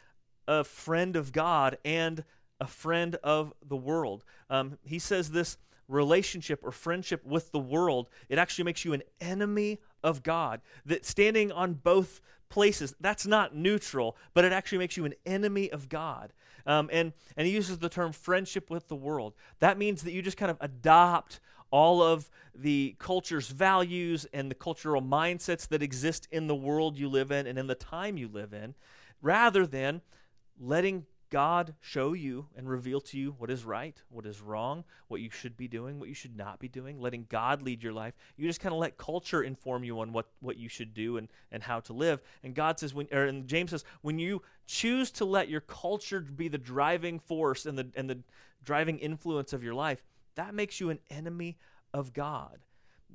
a 0.47 0.63
friend 0.63 1.17
of 1.17 1.33
God 1.33 1.79
and 1.85 2.25
a 2.61 2.67
friend 2.67 3.17
of 3.25 3.53
the 3.67 3.77
world. 3.77 4.25
Um, 4.49 4.79
he 4.85 4.99
says 4.99 5.31
this 5.31 5.57
relationship 5.89 6.61
or 6.63 6.71
friendship 6.71 7.25
with 7.25 7.53
the 7.53 7.59
world, 7.59 8.09
it 8.29 8.39
actually 8.39 8.65
makes 8.65 8.85
you 8.85 8.93
an 8.93 9.03
enemy 9.21 9.81
of 10.03 10.23
God. 10.23 10.61
That 10.87 11.05
standing 11.05 11.53
on 11.53 11.75
both 11.75 12.21
places, 12.49 12.95
that's 13.01 13.27
not 13.27 13.55
neutral, 13.55 14.17
but 14.33 14.45
it 14.45 14.53
actually 14.53 14.79
makes 14.79 14.97
you 14.97 15.05
an 15.05 15.15
enemy 15.27 15.71
of 15.71 15.89
God. 15.89 16.33
Um, 16.67 16.89
and, 16.93 17.13
and 17.37 17.47
he 17.47 17.53
uses 17.53 17.79
the 17.79 17.89
term 17.89 18.13
friendship 18.13 18.71
with 18.71 18.89
the 18.89 18.97
world. 18.97 19.35
That 19.61 19.79
means 19.79 20.03
that 20.03 20.13
you 20.13 20.23
just 20.23 20.37
kind 20.37 20.51
of 20.51 20.57
adopt 20.61 21.41
all 21.71 22.03
of 22.03 22.31
the 22.55 22.95
culture's 22.99 23.49
values 23.49 24.27
and 24.33 24.51
the 24.51 24.55
cultural 24.55 25.03
mindsets 25.03 25.67
that 25.69 25.83
exist 25.83 26.29
in 26.31 26.47
the 26.47 26.55
world 26.55 26.97
you 26.97 27.09
live 27.09 27.33
in 27.33 27.47
and 27.47 27.59
in 27.59 27.67
the 27.67 27.75
time 27.75 28.17
you 28.17 28.29
live 28.29 28.53
in, 28.53 28.75
rather 29.21 29.67
than 29.67 30.01
letting 30.61 31.07
God 31.35 31.75
show 31.81 32.13
you 32.13 32.47
and 32.57 32.69
reveal 32.69 33.01
to 33.01 33.19
you 33.19 33.35
what 33.39 33.51
is 33.51 33.65
right, 33.65 34.01
what 34.09 34.25
is 34.25 34.41
wrong, 34.41 34.85
what 35.09 35.21
you 35.21 35.31
should 35.31 35.57
be 35.57 35.67
doing, 35.67 35.99
what 35.99 36.09
you 36.09 36.15
should 36.15 36.37
not 36.37 36.61
be 36.61 36.69
doing, 36.69 37.01
letting 37.01 37.27
God 37.29 37.61
lead 37.61 37.83
your 37.83 37.93
life. 37.93 38.15
You 38.37 38.47
just 38.47 38.61
kind 38.61 38.73
of 38.73 38.79
let 38.79 38.99
culture 38.99 39.43
inform 39.43 39.83
you 39.83 39.99
on 39.99 40.13
what, 40.13 40.27
what 40.39 40.59
you 40.59 40.69
should 40.69 40.95
do 40.95 41.17
and, 41.17 41.27
and 41.51 41.61
how 41.61 41.81
to 41.81 41.93
live. 41.93 42.23
And 42.45 42.55
God 42.55 42.79
says, 42.79 42.95
when, 42.95 43.09
or 43.11 43.25
and 43.25 43.49
James 43.49 43.73
says, 43.73 43.83
when 44.01 44.21
you 44.21 44.43
choose 44.69 45.11
to 45.11 45.25
let 45.25 45.49
your 45.49 45.61
culture 45.61 46.21
be 46.21 46.47
the 46.47 46.57
driving 46.57 47.19
force 47.19 47.67
and 47.67 47.77
the, 47.77 47.89
and 47.97 48.09
the 48.09 48.21
driving 48.65 49.01
influence 49.01 49.53
of 49.53 49.65
your 49.65 49.75
life, 49.75 50.05
that 50.37 50.55
makes 50.55 50.79
you 50.79 50.91
an 50.91 51.01
enemy 51.11 51.59
of 51.93 52.13
God. 52.13 52.61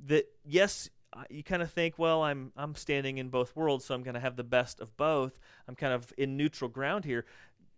That, 0.08 0.26
yes, 0.44 0.90
you 1.28 1.42
kind 1.42 1.62
of 1.62 1.72
think, 1.72 1.98
well, 1.98 2.22
I'm 2.22 2.52
I'm 2.56 2.74
standing 2.76 3.18
in 3.18 3.30
both 3.30 3.56
worlds, 3.56 3.84
so 3.84 3.94
I'm 3.94 4.02
going 4.02 4.14
to 4.14 4.20
have 4.20 4.36
the 4.36 4.44
best 4.44 4.80
of 4.80 4.96
both. 4.96 5.40
I'm 5.66 5.74
kind 5.74 5.92
of 5.92 6.12
in 6.16 6.36
neutral 6.36 6.70
ground 6.70 7.04
here. 7.04 7.24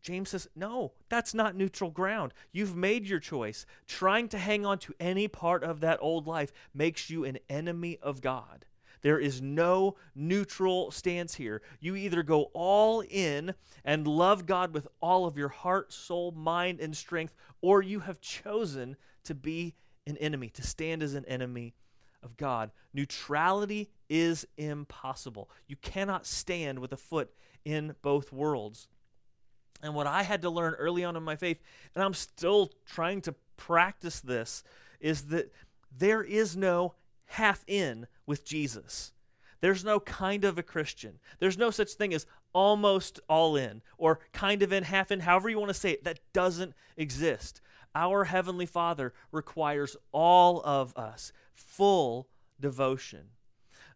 James 0.02 0.30
says, 0.30 0.48
No, 0.56 0.92
that's 1.08 1.32
not 1.32 1.56
neutral 1.56 1.90
ground. 1.90 2.34
You've 2.52 2.76
made 2.76 3.06
your 3.06 3.20
choice. 3.20 3.64
Trying 3.86 4.28
to 4.28 4.38
hang 4.38 4.66
on 4.66 4.78
to 4.80 4.94
any 4.98 5.28
part 5.28 5.62
of 5.62 5.80
that 5.80 5.98
old 6.02 6.26
life 6.26 6.52
makes 6.74 7.08
you 7.08 7.24
an 7.24 7.38
enemy 7.48 7.98
of 8.02 8.20
God. 8.20 8.66
There 9.02 9.18
is 9.18 9.42
no 9.42 9.96
neutral 10.14 10.90
stance 10.90 11.34
here. 11.34 11.60
You 11.80 11.96
either 11.96 12.22
go 12.22 12.50
all 12.52 13.00
in 13.00 13.54
and 13.84 14.06
love 14.06 14.46
God 14.46 14.72
with 14.72 14.86
all 15.00 15.26
of 15.26 15.36
your 15.36 15.48
heart, 15.48 15.92
soul, 15.92 16.30
mind, 16.32 16.80
and 16.80 16.96
strength, 16.96 17.34
or 17.60 17.82
you 17.82 18.00
have 18.00 18.20
chosen 18.20 18.96
to 19.24 19.34
be 19.34 19.74
an 20.06 20.16
enemy, 20.18 20.48
to 20.50 20.62
stand 20.62 21.02
as 21.02 21.14
an 21.14 21.24
enemy 21.26 21.74
of 22.22 22.36
God. 22.36 22.70
Neutrality 22.94 23.90
is 24.08 24.46
impossible. 24.56 25.50
You 25.66 25.76
cannot 25.76 26.26
stand 26.26 26.78
with 26.78 26.92
a 26.92 26.96
foot 26.96 27.32
in 27.64 27.96
both 28.02 28.32
worlds. 28.32 28.88
And 29.82 29.94
what 29.94 30.06
I 30.06 30.22
had 30.22 30.42
to 30.42 30.50
learn 30.50 30.74
early 30.74 31.04
on 31.04 31.16
in 31.16 31.22
my 31.22 31.36
faith, 31.36 31.58
and 31.94 32.04
I'm 32.04 32.14
still 32.14 32.70
trying 32.86 33.20
to 33.22 33.34
practice 33.56 34.20
this, 34.20 34.62
is 35.00 35.26
that 35.26 35.52
there 35.96 36.22
is 36.22 36.56
no 36.56 36.94
half 37.26 37.64
in 37.66 38.06
with 38.26 38.44
Jesus. 38.44 39.12
There's 39.60 39.84
no 39.84 40.00
kind 40.00 40.44
of 40.44 40.58
a 40.58 40.62
Christian. 40.62 41.18
There's 41.38 41.58
no 41.58 41.70
such 41.70 41.92
thing 41.92 42.14
as 42.14 42.26
almost 42.52 43.20
all 43.28 43.56
in 43.56 43.82
or 43.96 44.20
kind 44.32 44.62
of 44.62 44.72
in, 44.72 44.84
half 44.84 45.10
in, 45.10 45.20
however 45.20 45.48
you 45.48 45.58
want 45.58 45.70
to 45.70 45.74
say 45.74 45.92
it. 45.92 46.04
That 46.04 46.20
doesn't 46.32 46.74
exist. 46.96 47.60
Our 47.94 48.24
Heavenly 48.24 48.66
Father 48.66 49.12
requires 49.30 49.96
all 50.12 50.62
of 50.64 50.96
us 50.96 51.32
full 51.54 52.28
devotion. 52.60 53.28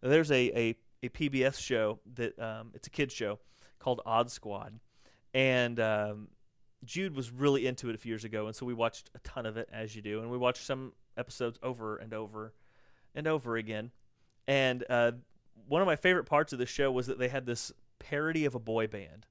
There's 0.02 0.30
a, 0.30 0.50
a, 0.56 0.76
a 1.02 1.08
PBS 1.08 1.58
show 1.60 2.00
that 2.14 2.38
um, 2.38 2.70
it's 2.74 2.86
a 2.86 2.90
kids 2.90 3.14
show 3.14 3.38
called 3.78 4.00
Odd 4.04 4.30
Squad 4.30 4.78
and 5.36 5.78
um, 5.78 6.28
Jude 6.82 7.14
was 7.14 7.30
really 7.30 7.66
into 7.66 7.90
it 7.90 7.94
a 7.94 7.98
few 7.98 8.08
years 8.08 8.24
ago, 8.24 8.46
and 8.46 8.56
so 8.56 8.64
we 8.64 8.72
watched 8.72 9.10
a 9.14 9.18
ton 9.18 9.44
of 9.44 9.58
it, 9.58 9.68
as 9.70 9.94
you 9.94 10.00
do, 10.00 10.22
and 10.22 10.30
we 10.30 10.38
watched 10.38 10.64
some 10.64 10.94
episodes 11.18 11.58
over 11.62 11.98
and 11.98 12.14
over 12.14 12.54
and 13.14 13.26
over 13.26 13.58
again. 13.58 13.90
And 14.48 14.82
uh, 14.88 15.12
one 15.68 15.82
of 15.82 15.86
my 15.86 15.96
favorite 15.96 16.24
parts 16.24 16.54
of 16.54 16.58
the 16.58 16.64
show 16.64 16.90
was 16.90 17.06
that 17.08 17.18
they 17.18 17.28
had 17.28 17.44
this 17.44 17.70
parody 17.98 18.46
of 18.46 18.54
a 18.54 18.58
boy 18.58 18.86
band. 18.86 19.26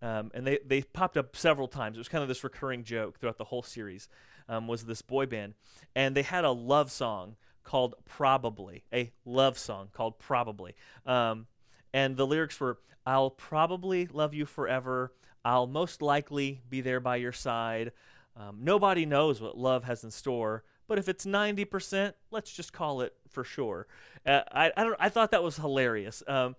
Um, 0.00 0.30
and 0.32 0.46
they, 0.46 0.58
they 0.64 0.80
popped 0.80 1.18
up 1.18 1.36
several 1.36 1.68
times. 1.68 1.98
It 1.98 2.00
was 2.00 2.08
kind 2.08 2.22
of 2.22 2.28
this 2.28 2.42
recurring 2.42 2.82
joke 2.82 3.18
throughout 3.18 3.36
the 3.36 3.44
whole 3.44 3.62
series. 3.62 4.08
Um, 4.48 4.66
was 4.68 4.86
this 4.86 5.02
boy 5.02 5.26
band, 5.26 5.52
and 5.94 6.14
they 6.14 6.22
had 6.22 6.44
a 6.44 6.50
love 6.50 6.90
song 6.90 7.34
called 7.64 7.96
"Probably," 8.04 8.84
a 8.92 9.10
love 9.24 9.58
song 9.58 9.88
called 9.92 10.20
"Probably," 10.20 10.76
um, 11.04 11.48
and 11.92 12.16
the 12.16 12.26
lyrics 12.26 12.60
were, 12.60 12.78
"I'll 13.04 13.30
probably 13.30 14.06
love 14.06 14.34
you 14.34 14.46
forever. 14.46 15.12
I'll 15.46 15.68
most 15.68 16.02
likely 16.02 16.60
be 16.68 16.80
there 16.80 16.98
by 16.98 17.16
your 17.16 17.30
side. 17.30 17.92
Um, 18.36 18.58
nobody 18.62 19.06
knows 19.06 19.40
what 19.40 19.56
love 19.56 19.84
has 19.84 20.02
in 20.02 20.10
store, 20.10 20.64
but 20.88 20.98
if 20.98 21.08
it's 21.08 21.24
90%, 21.24 22.14
let's 22.32 22.52
just 22.52 22.72
call 22.72 23.00
it 23.00 23.14
for 23.28 23.44
sure. 23.44 23.86
Uh, 24.26 24.40
I, 24.50 24.72
I, 24.76 24.82
don't, 24.82 24.96
I 24.98 25.08
thought 25.08 25.30
that 25.30 25.44
was 25.44 25.56
hilarious 25.56 26.24
um, 26.26 26.56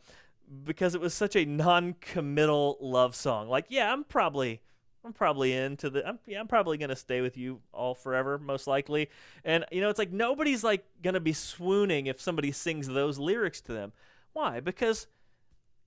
because 0.63 0.95
it 0.95 1.01
was 1.01 1.13
such 1.13 1.35
a 1.35 1.43
non 1.43 1.95
committal 1.99 2.77
love 2.79 3.13
song. 3.13 3.49
Like, 3.49 3.65
yeah, 3.67 3.91
I'm 3.91 4.05
probably. 4.05 4.61
I'm 5.05 5.13
probably 5.13 5.53
into 5.53 5.89
the. 5.89 6.05
I'm, 6.05 6.19
yeah, 6.25 6.39
I'm 6.39 6.47
probably 6.47 6.77
gonna 6.77 6.95
stay 6.95 7.21
with 7.21 7.37
you 7.37 7.61
all 7.71 7.93
forever, 7.93 8.37
most 8.37 8.67
likely. 8.67 9.09
And 9.45 9.63
you 9.71 9.79
know, 9.79 9.89
it's 9.89 9.99
like 9.99 10.11
nobody's 10.11 10.65
like 10.65 10.83
gonna 11.01 11.21
be 11.21 11.31
swooning 11.31 12.07
if 12.07 12.19
somebody 12.19 12.51
sings 12.51 12.87
those 12.87 13.17
lyrics 13.17 13.61
to 13.61 13.73
them. 13.73 13.93
Why? 14.33 14.59
Because 14.59 15.07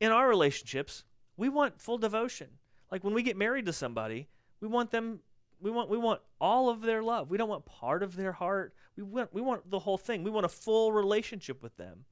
in 0.01 0.11
our 0.11 0.27
relationships, 0.27 1.05
we 1.37 1.51
want 1.51 1.83
full 1.83 1.99
devotion. 1.99 2.49
Like 2.91 3.05
when 3.05 3.15
we 3.15 3.23
get 3.23 3.37
married 3.37 3.67
to 3.67 3.73
somebody, 3.73 4.29
we 4.61 4.69
want 4.69 4.91
them 4.91 5.21
we 5.61 5.71
want 5.71 5.91
we 5.91 5.99
want 5.99 6.21
all 6.41 6.69
of 6.69 6.83
their 6.83 7.03
love. 7.03 7.31
We 7.31 7.37
don't 7.37 7.49
want 7.49 7.67
part 7.67 8.03
of 8.03 8.17
their 8.17 8.33
heart. 8.33 8.75
We 8.97 9.03
want 9.03 9.33
we 9.33 9.41
want 9.41 9.71
the 9.71 9.81
whole 9.81 9.99
thing. 9.99 10.25
We 10.25 10.31
want 10.31 10.47
a 10.47 10.51
full 10.51 10.93
relationship 10.93 11.63
with 11.63 11.77
them. 11.77 12.05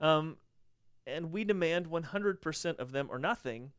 Um, 0.00 0.36
and 1.06 1.32
we 1.32 1.44
demand 1.44 1.86
100% 1.86 2.78
of 2.78 2.92
them 2.92 3.08
or 3.10 3.18
nothing. 3.18 3.70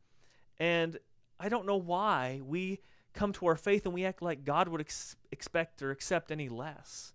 And 0.58 0.98
I 1.38 1.48
don't 1.48 1.66
know 1.66 1.76
why 1.76 2.40
we 2.44 2.80
come 3.12 3.32
to 3.34 3.46
our 3.46 3.56
faith 3.56 3.84
and 3.84 3.94
we 3.94 4.04
act 4.04 4.22
like 4.22 4.44
God 4.44 4.68
would 4.68 4.80
ex- 4.80 5.16
expect 5.30 5.82
or 5.82 5.90
accept 5.90 6.32
any 6.32 6.48
less. 6.48 7.12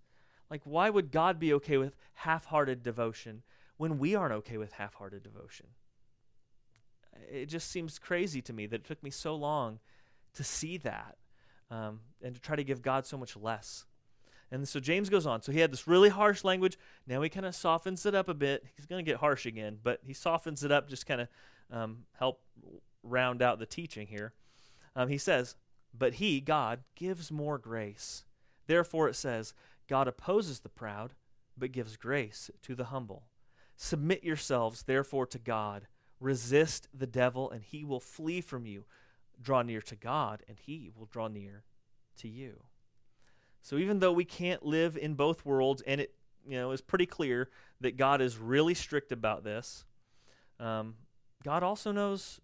Like 0.50 0.62
why 0.66 0.90
would 0.90 1.12
God 1.12 1.40
be 1.40 1.54
okay 1.54 1.78
with 1.78 1.96
half-hearted 2.14 2.84
devotion 2.84 3.42
when 3.78 3.98
we 3.98 4.14
aren't 4.14 4.34
okay 4.36 4.58
with 4.58 4.74
half-hearted 4.74 5.24
devotion? 5.24 5.68
It 7.32 7.46
just 7.48 7.70
seems 7.70 8.00
crazy 8.00 8.42
to 8.42 8.54
me 8.54 8.66
that 8.68 8.82
it 8.82 8.86
took 8.86 9.02
me 9.04 9.10
so 9.10 9.36
long 9.36 9.80
to 10.34 10.44
see 10.44 10.78
that 10.78 11.18
um, 11.70 12.00
and 12.22 12.36
to 12.36 12.42
try 12.42 12.56
to 12.56 12.64
give 12.64 12.82
God 12.82 13.06
so 13.06 13.18
much 13.18 13.36
less. 13.36 13.86
And 14.52 14.68
so 14.68 14.80
James 14.80 15.10
goes 15.10 15.26
on. 15.26 15.42
So 15.42 15.52
he 15.52 15.60
had 15.60 15.72
this 15.72 15.88
really 15.88 16.10
harsh 16.10 16.44
language. 16.44 16.78
Now 17.08 17.22
he 17.22 17.30
kind 17.30 17.46
of 17.46 17.56
softens 17.56 18.06
it 18.06 18.14
up 18.14 18.30
a 18.30 18.36
bit. 18.36 18.64
He's 18.76 18.86
going 18.86 19.04
to 19.04 19.12
get 19.12 19.20
harsh 19.20 19.46
again, 19.46 19.80
but 19.82 20.00
he 20.06 20.14
softens 20.14 20.64
it 20.64 20.72
up, 20.72 20.88
just 20.88 21.08
kind 21.08 21.22
of 21.22 21.28
um, 21.72 22.06
help 22.20 22.42
round 23.02 23.42
out 23.42 23.58
the 23.58 23.66
teaching 23.66 24.08
here. 24.08 24.34
Um, 24.96 25.08
he 25.08 25.18
says, 25.18 25.56
But 25.98 26.16
he, 26.16 26.40
God, 26.40 26.82
gives 26.96 27.32
more 27.32 27.58
grace. 27.58 28.26
Therefore 28.68 29.10
it 29.10 29.16
says, 29.16 29.54
God 29.90 30.08
opposes 30.08 30.60
the 30.60 30.70
proud, 30.70 31.14
but 31.58 31.72
gives 31.72 31.98
grace 31.98 32.52
to 32.62 32.76
the 32.76 32.86
humble. 32.86 33.24
Submit 33.76 34.24
yourselves, 34.24 34.84
therefore, 34.84 35.26
to 35.28 35.40
God. 35.40 35.88
Resist 36.20 36.88
the 36.94 37.08
devil, 37.08 37.52
and 37.52 37.64
he 37.64 37.84
will 37.84 38.00
flee 38.00 38.42
from 38.42 38.66
you. 38.66 38.86
Draw 39.42 39.64
near 39.64 39.82
to 39.82 39.96
God, 39.96 40.44
and 40.48 40.58
he 40.60 40.90
will 40.96 41.08
draw 41.08 41.28
near 41.28 41.64
to 42.18 42.28
you. 42.28 42.62
So 43.62 43.78
even 43.78 44.00
though 44.00 44.12
we 44.12 44.26
can't 44.26 44.64
live 44.64 44.98
in 44.98 45.16
both 45.16 45.46
worlds, 45.46 45.82
and 45.88 46.02
it 46.02 46.14
you 46.48 46.58
know 46.58 46.72
is 46.72 46.82
pretty 46.82 47.06
clear 47.06 47.50
that 47.82 47.98
God 47.98 48.22
is 48.22 48.38
really 48.38 48.74
strict 48.74 49.12
about 49.12 49.44
this, 49.44 49.86
um, 50.60 50.96
God 51.44 51.64
also 51.64 51.92
knows 51.92 52.40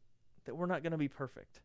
that 0.46 0.56
we're 0.56 0.66
not 0.66 0.84
going 0.84 0.92
to 0.92 0.98
be 0.98 1.08
perfect. 1.08 1.62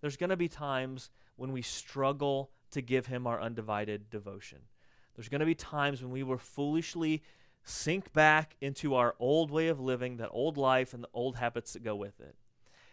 There's 0.00 0.16
going 0.16 0.30
to 0.30 0.36
be 0.36 0.48
times 0.48 1.10
when 1.36 1.52
we 1.52 1.62
struggle 1.62 2.50
to 2.70 2.80
give 2.80 3.06
Him 3.06 3.26
our 3.26 3.40
undivided 3.40 4.10
devotion. 4.10 4.58
There's 5.14 5.28
going 5.28 5.40
to 5.40 5.46
be 5.46 5.54
times 5.54 6.02
when 6.02 6.10
we 6.10 6.22
will 6.22 6.38
foolishly 6.38 7.22
sink 7.64 8.12
back 8.12 8.56
into 8.60 8.94
our 8.94 9.14
old 9.18 9.50
way 9.50 9.68
of 9.68 9.80
living, 9.80 10.16
that 10.16 10.30
old 10.30 10.56
life, 10.56 10.92
and 10.94 11.02
the 11.02 11.08
old 11.14 11.36
habits 11.36 11.72
that 11.72 11.84
go 11.84 11.94
with 11.94 12.20
it. 12.20 12.34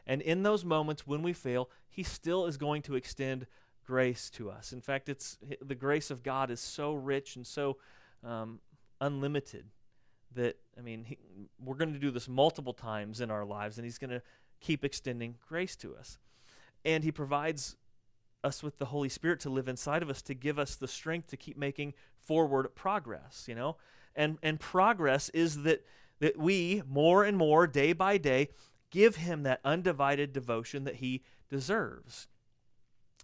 And 0.05 0.21
in 0.21 0.43
those 0.43 0.65
moments 0.65 1.05
when 1.05 1.21
we 1.21 1.33
fail, 1.33 1.69
He 1.89 2.03
still 2.03 2.45
is 2.45 2.57
going 2.57 2.81
to 2.83 2.95
extend 2.95 3.47
grace 3.85 4.29
to 4.29 4.49
us. 4.51 4.71
In 4.71 4.81
fact, 4.81 5.09
it's 5.09 5.37
the 5.61 5.75
grace 5.75 6.11
of 6.11 6.23
God 6.23 6.51
is 6.51 6.59
so 6.59 6.93
rich 6.93 7.35
and 7.35 7.45
so 7.45 7.77
um, 8.23 8.59
unlimited 9.01 9.65
that 10.35 10.57
I 10.77 10.81
mean, 10.81 11.03
he, 11.05 11.17
we're 11.63 11.75
going 11.75 11.93
to 11.93 11.99
do 11.99 12.11
this 12.11 12.27
multiple 12.29 12.73
times 12.73 13.21
in 13.21 13.31
our 13.31 13.45
lives, 13.45 13.77
and 13.77 13.85
He's 13.85 13.97
going 13.97 14.11
to 14.11 14.21
keep 14.59 14.85
extending 14.85 15.35
grace 15.47 15.75
to 15.77 15.95
us. 15.95 16.17
And 16.85 17.03
He 17.03 17.11
provides 17.11 17.75
us 18.43 18.63
with 18.63 18.77
the 18.77 18.85
Holy 18.85 19.09
Spirit 19.09 19.39
to 19.41 19.49
live 19.49 19.67
inside 19.67 20.01
of 20.01 20.09
us 20.09 20.21
to 20.23 20.33
give 20.33 20.57
us 20.57 20.75
the 20.75 20.87
strength 20.87 21.27
to 21.29 21.37
keep 21.37 21.57
making 21.57 21.93
forward 22.17 22.73
progress. 22.75 23.45
You 23.47 23.55
know, 23.55 23.77
and 24.15 24.37
and 24.41 24.59
progress 24.59 25.29
is 25.29 25.63
that 25.63 25.85
that 26.19 26.37
we 26.37 26.83
more 26.87 27.23
and 27.23 27.37
more 27.37 27.67
day 27.67 27.93
by 27.93 28.17
day 28.17 28.49
give 28.91 29.17
Him 29.17 29.43
that 29.43 29.61
undivided 29.63 30.33
devotion 30.33 30.83
that 30.83 30.95
He 30.95 31.23
deserves. 31.49 32.27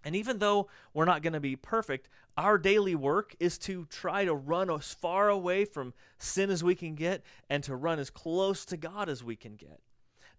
And 0.03 0.15
even 0.15 0.37
though 0.37 0.67
we're 0.93 1.05
not 1.05 1.23
going 1.23 1.33
to 1.33 1.39
be 1.39 1.55
perfect, 1.55 2.09
our 2.37 2.59
daily 2.59 2.93
work 2.93 3.35
is 3.39 3.57
to 3.59 3.85
try 3.85 4.23
to 4.23 4.35
run 4.35 4.69
as 4.69 4.93
far 4.93 5.29
away 5.29 5.65
from 5.65 5.95
sin 6.19 6.51
as 6.51 6.63
we 6.63 6.75
can 6.75 6.93
get 6.93 7.23
and 7.49 7.63
to 7.63 7.75
run 7.75 7.97
as 7.97 8.11
close 8.11 8.65
to 8.65 8.77
God 8.77 9.09
as 9.09 9.23
we 9.23 9.35
can 9.35 9.55
get. 9.55 9.79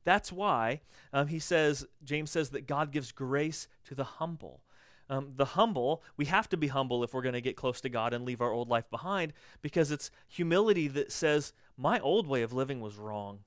That's 0.04 0.30
why 0.30 0.82
um, 1.12 1.26
he 1.26 1.40
says, 1.40 1.84
James 2.04 2.30
says 2.30 2.50
that 2.50 2.68
God 2.68 2.92
gives 2.92 3.10
grace 3.10 3.66
to 3.86 3.96
the 3.96 4.04
humble. 4.04 4.60
Um, 5.08 5.32
the 5.36 5.44
humble, 5.44 6.02
we 6.16 6.24
have 6.24 6.48
to 6.48 6.56
be 6.56 6.68
humble 6.68 7.04
if 7.04 7.14
we're 7.14 7.22
going 7.22 7.34
to 7.34 7.40
get 7.40 7.56
close 7.56 7.80
to 7.82 7.88
God 7.88 8.12
and 8.12 8.24
leave 8.24 8.40
our 8.40 8.52
old 8.52 8.68
life 8.68 8.90
behind 8.90 9.32
because 9.62 9.90
it's 9.92 10.10
humility 10.26 10.88
that 10.88 11.12
says, 11.12 11.52
My 11.76 12.00
old 12.00 12.26
way 12.26 12.42
of 12.42 12.52
living 12.52 12.80
was 12.80 12.96
wrong. 12.96 13.40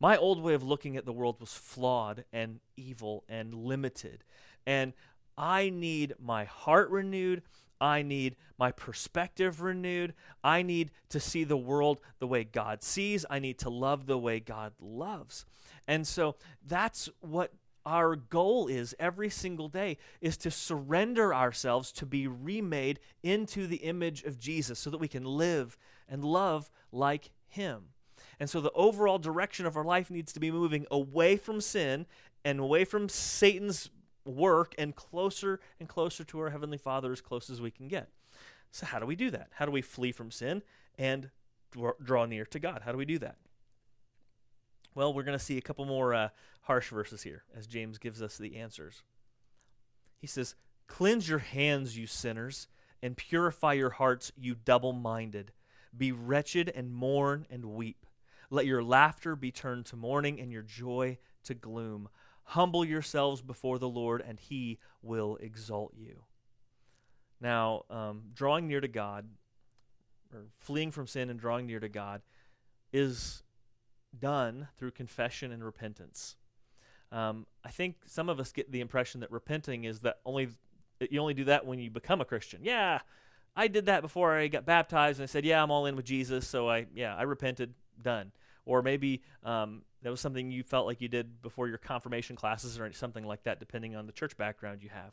My 0.00 0.16
old 0.16 0.42
way 0.42 0.54
of 0.54 0.62
looking 0.62 0.96
at 0.96 1.04
the 1.04 1.12
world 1.12 1.38
was 1.40 1.52
flawed 1.52 2.24
and 2.32 2.60
evil 2.76 3.24
and 3.28 3.54
limited. 3.54 4.24
And 4.66 4.94
I 5.36 5.70
need 5.70 6.14
my 6.18 6.44
heart 6.44 6.90
renewed. 6.90 7.42
I 7.80 8.02
need 8.02 8.36
my 8.58 8.72
perspective 8.72 9.60
renewed. 9.60 10.14
I 10.42 10.62
need 10.62 10.90
to 11.10 11.20
see 11.20 11.44
the 11.44 11.56
world 11.56 12.00
the 12.18 12.26
way 12.26 12.44
God 12.44 12.82
sees. 12.82 13.24
I 13.30 13.38
need 13.38 13.58
to 13.60 13.70
love 13.70 14.06
the 14.06 14.18
way 14.18 14.40
God 14.40 14.72
loves. 14.80 15.46
And 15.86 16.06
so 16.06 16.36
that's 16.66 17.08
what 17.20 17.52
our 17.86 18.16
goal 18.16 18.66
is 18.68 18.94
every 18.98 19.30
single 19.30 19.68
day 19.68 19.96
is 20.20 20.36
to 20.38 20.50
surrender 20.50 21.34
ourselves 21.34 21.92
to 21.92 22.06
be 22.06 22.26
remade 22.26 23.00
into 23.22 23.66
the 23.66 23.76
image 23.76 24.22
of 24.24 24.38
Jesus 24.38 24.78
so 24.78 24.90
that 24.90 24.98
we 24.98 25.08
can 25.08 25.24
live 25.24 25.78
and 26.08 26.24
love 26.24 26.70
like 26.92 27.30
him. 27.48 27.84
And 28.38 28.48
so 28.48 28.60
the 28.60 28.72
overall 28.72 29.18
direction 29.18 29.66
of 29.66 29.76
our 29.76 29.84
life 29.84 30.10
needs 30.10 30.32
to 30.32 30.40
be 30.40 30.50
moving 30.50 30.86
away 30.90 31.36
from 31.36 31.60
sin 31.60 32.06
and 32.44 32.58
away 32.60 32.84
from 32.84 33.08
Satan's 33.08 33.90
work 34.24 34.74
and 34.78 34.94
closer 34.94 35.60
and 35.78 35.88
closer 35.88 36.24
to 36.24 36.40
our 36.40 36.50
Heavenly 36.50 36.78
Father 36.78 37.12
as 37.12 37.20
close 37.20 37.50
as 37.50 37.60
we 37.60 37.70
can 37.70 37.88
get. 37.88 38.08
So, 38.72 38.86
how 38.86 38.98
do 38.98 39.06
we 39.06 39.16
do 39.16 39.30
that? 39.30 39.48
How 39.54 39.66
do 39.66 39.72
we 39.72 39.82
flee 39.82 40.12
from 40.12 40.30
sin 40.30 40.62
and 40.98 41.30
draw 42.02 42.24
near 42.24 42.44
to 42.46 42.58
God? 42.58 42.82
How 42.84 42.92
do 42.92 42.98
we 42.98 43.04
do 43.04 43.18
that? 43.18 43.36
Well, 44.94 45.12
we're 45.14 45.22
going 45.22 45.38
to 45.38 45.44
see 45.44 45.58
a 45.58 45.62
couple 45.62 45.84
more 45.84 46.14
uh, 46.14 46.28
harsh 46.62 46.88
verses 46.88 47.22
here 47.22 47.44
as 47.56 47.66
James 47.66 47.98
gives 47.98 48.22
us 48.22 48.36
the 48.36 48.56
answers. 48.56 49.02
He 50.18 50.26
says, 50.26 50.54
Cleanse 50.86 51.28
your 51.28 51.38
hands, 51.38 51.96
you 51.96 52.06
sinners, 52.06 52.66
and 53.02 53.16
purify 53.16 53.74
your 53.74 53.90
hearts, 53.90 54.32
you 54.36 54.54
double 54.54 54.92
minded. 54.92 55.52
Be 55.96 56.12
wretched 56.12 56.70
and 56.74 56.92
mourn 56.92 57.46
and 57.50 57.64
weep. 57.64 58.06
Let 58.50 58.66
your 58.66 58.82
laughter 58.82 59.36
be 59.36 59.52
turned 59.52 59.86
to 59.86 59.96
mourning 59.96 60.40
and 60.40 60.50
your 60.50 60.62
joy 60.62 61.18
to 61.44 61.54
gloom. 61.54 62.08
Humble 62.42 62.84
yourselves 62.84 63.42
before 63.42 63.78
the 63.78 63.88
Lord, 63.88 64.22
and 64.26 64.38
he 64.40 64.78
will 65.02 65.36
exalt 65.36 65.94
you. 65.96 66.24
Now, 67.40 67.84
um, 67.88 68.22
drawing 68.34 68.66
near 68.66 68.80
to 68.80 68.88
God, 68.88 69.28
or 70.34 70.46
fleeing 70.58 70.90
from 70.90 71.06
sin 71.06 71.30
and 71.30 71.38
drawing 71.38 71.66
near 71.66 71.80
to 71.80 71.88
God, 71.88 72.22
is 72.92 73.44
done 74.18 74.68
through 74.76 74.92
confession 74.92 75.52
and 75.52 75.64
repentance. 75.64 76.36
Um, 77.12 77.46
I 77.64 77.70
think 77.70 77.96
some 78.06 78.28
of 78.28 78.38
us 78.38 78.52
get 78.52 78.70
the 78.70 78.80
impression 78.80 79.20
that 79.20 79.30
repenting 79.30 79.84
is 79.84 80.00
that 80.00 80.18
only 80.24 80.48
you 81.10 81.20
only 81.20 81.34
do 81.34 81.44
that 81.44 81.66
when 81.66 81.78
you 81.78 81.90
become 81.90 82.20
a 82.20 82.24
Christian. 82.24 82.60
Yeah, 82.62 83.00
I 83.56 83.68
did 83.68 83.86
that 83.86 84.02
before 84.02 84.36
I 84.36 84.48
got 84.48 84.64
baptized, 84.64 85.18
and 85.18 85.24
I 85.24 85.26
said, 85.26 85.44
"Yeah, 85.44 85.62
I'm 85.62 85.70
all 85.70 85.86
in 85.86 85.96
with 85.96 86.04
Jesus." 86.04 86.46
So 86.46 86.68
I, 86.68 86.86
yeah, 86.94 87.16
I 87.16 87.22
repented, 87.22 87.74
done. 88.00 88.32
Or 88.66 88.82
maybe 88.82 89.22
um, 89.42 89.82
that 90.02 90.10
was 90.10 90.20
something 90.20 90.50
you 90.50 90.62
felt 90.62 90.86
like 90.86 91.00
you 91.00 91.08
did 91.08 91.42
before 91.42 91.66
your 91.66 91.78
confirmation 91.78 92.36
classes 92.36 92.78
or 92.78 92.92
something 92.92 93.24
like 93.24 93.42
that, 93.44 93.58
depending 93.58 93.96
on 93.96 94.06
the 94.06 94.12
church 94.12 94.36
background 94.36 94.82
you 94.82 94.90
have. 94.90 95.12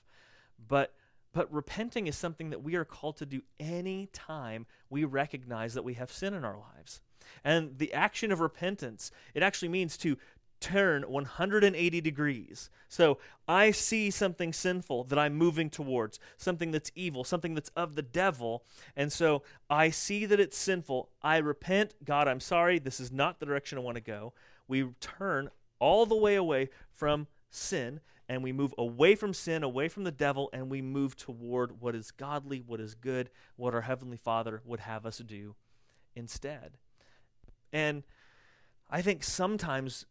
But 0.68 0.94
but 1.38 1.54
repenting 1.54 2.08
is 2.08 2.18
something 2.18 2.50
that 2.50 2.64
we 2.64 2.74
are 2.74 2.84
called 2.84 3.16
to 3.18 3.24
do 3.24 3.44
any 3.60 4.08
time 4.12 4.66
we 4.90 5.04
recognize 5.04 5.76
that 5.76 5.84
we 5.84 5.94
have 5.94 6.12
sin 6.12 6.34
in 6.34 6.44
our 6.44 6.58
lives. 6.58 7.00
And 7.44 7.78
the 7.78 7.94
action 7.94 8.32
of 8.32 8.40
repentance, 8.40 9.12
it 9.36 9.44
actually 9.44 9.70
means 9.70 9.98
to 9.98 10.18
turn 10.60 11.04
180 11.04 12.02
degrees. 12.02 12.72
So 12.90 13.20
I 13.48 13.70
see 13.70 14.10
something 14.10 14.52
sinful 14.52 15.04
that 15.04 15.20
I'm 15.20 15.36
moving 15.36 15.70
towards, 15.70 16.20
something 16.38 16.72
that's 16.72 16.92
evil, 16.96 17.24
something 17.24 17.54
that's 17.54 17.70
of 17.76 17.94
the 17.94 18.02
devil. 18.02 18.64
And 18.96 19.14
so 19.14 19.44
I 19.70 19.92
see 19.92 20.26
that 20.26 20.40
it's 20.40 20.58
sinful. 20.58 21.10
I 21.22 21.38
repent. 21.38 21.94
God, 22.04 22.28
I'm 22.28 22.40
sorry. 22.40 22.80
This 22.80 23.00
is 23.00 23.12
not 23.12 23.40
the 23.40 23.46
direction 23.46 23.78
I 23.78 23.82
want 23.82 23.98
to 23.98 24.02
go. 24.02 24.34
We 24.68 24.88
turn 25.00 25.52
all 25.78 26.08
the 26.08 26.18
way 26.18 26.34
away 26.34 26.70
from 26.92 27.28
sin 27.52 28.00
and 28.30 28.44
we 28.44 28.52
move 28.52 28.74
away 28.78 29.16
from 29.16 29.34
sin, 29.34 29.64
away 29.64 29.88
from 29.88 30.04
the 30.04 30.12
devil, 30.12 30.50
and 30.54 30.70
we 30.70 30.82
move 30.82 31.16
toward 31.16 31.82
what 31.82 31.96
is 31.96 32.12
godly, 32.12 32.64
what 32.66 32.80
is 32.80 32.96
good, 32.96 33.30
what 33.56 33.74
our 33.74 33.82
Heavenly 33.82 34.18
Father 34.18 34.62
would 34.66 34.82
have 34.82 35.06
us 35.06 35.20
do 35.20 35.56
instead. 36.16 36.78
And 37.72 38.04
I 38.90 39.02
think 39.02 39.24
sometimes 39.24 40.06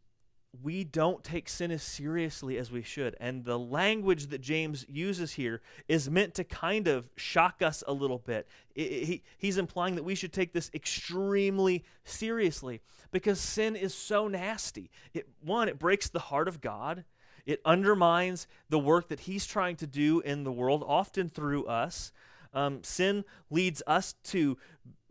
we 0.63 0.85
don't 0.85 1.23
take 1.23 1.49
sin 1.49 1.71
as 1.71 1.83
seriously 1.83 2.57
as 2.57 2.71
we 2.71 2.83
should. 2.83 3.17
And 3.21 3.45
the 3.45 3.59
language 3.59 4.29
that 4.29 4.41
James 4.41 4.87
uses 4.89 5.33
here 5.33 5.61
is 5.89 6.09
meant 6.09 6.35
to 6.35 6.45
kind 6.45 6.89
of 6.89 7.11
shock 7.17 7.63
us 7.63 7.85
a 7.87 7.93
little 7.93 8.19
bit. 8.19 8.47
he, 8.75 9.23
he's 9.39 9.59
implying 9.59 9.97
that 9.97 10.05
we 10.05 10.15
should 10.15 10.33
take 10.33 10.53
this 10.53 10.71
extremely 10.73 11.85
seriously 12.05 12.81
because 13.11 13.41
sin 13.41 13.77
is 13.77 13.95
so 13.95 14.29
nasty. 14.29 14.91
It, 15.13 15.29
one, 15.41 15.69
it 15.69 15.79
breaks 15.79 16.09
the 16.09 16.19
heart 16.19 16.49
of 16.49 16.61
God, 16.61 17.05
it 17.47 17.61
undermines 17.65 18.47
the 18.69 18.79
work 18.79 19.09
that 19.09 19.21
he's 19.21 19.47
trying 19.47 19.77
to 19.77 19.87
do 19.87 20.21
in 20.21 20.45
the 20.45 20.53
world, 20.53 20.85
often 20.87 21.29
through 21.29 21.65
us. 21.67 22.13
Um, 22.53 22.83
sin 22.83 23.25
leads 23.51 23.83
us 23.87 24.15
to 24.25 24.59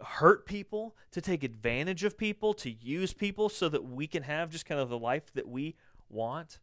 hurt 0.03 0.45
people, 0.45 0.95
to 1.11 1.21
take 1.21 1.43
advantage 1.43 2.03
of 2.03 2.17
people, 2.17 2.53
to 2.55 2.69
use 2.69 3.13
people 3.13 3.49
so 3.49 3.69
that 3.69 3.85
we 3.85 4.07
can 4.07 4.23
have 4.23 4.49
just 4.49 4.65
kind 4.65 4.81
of 4.81 4.89
the 4.89 4.99
life 4.99 5.33
that 5.33 5.47
we 5.47 5.75
want. 6.09 6.59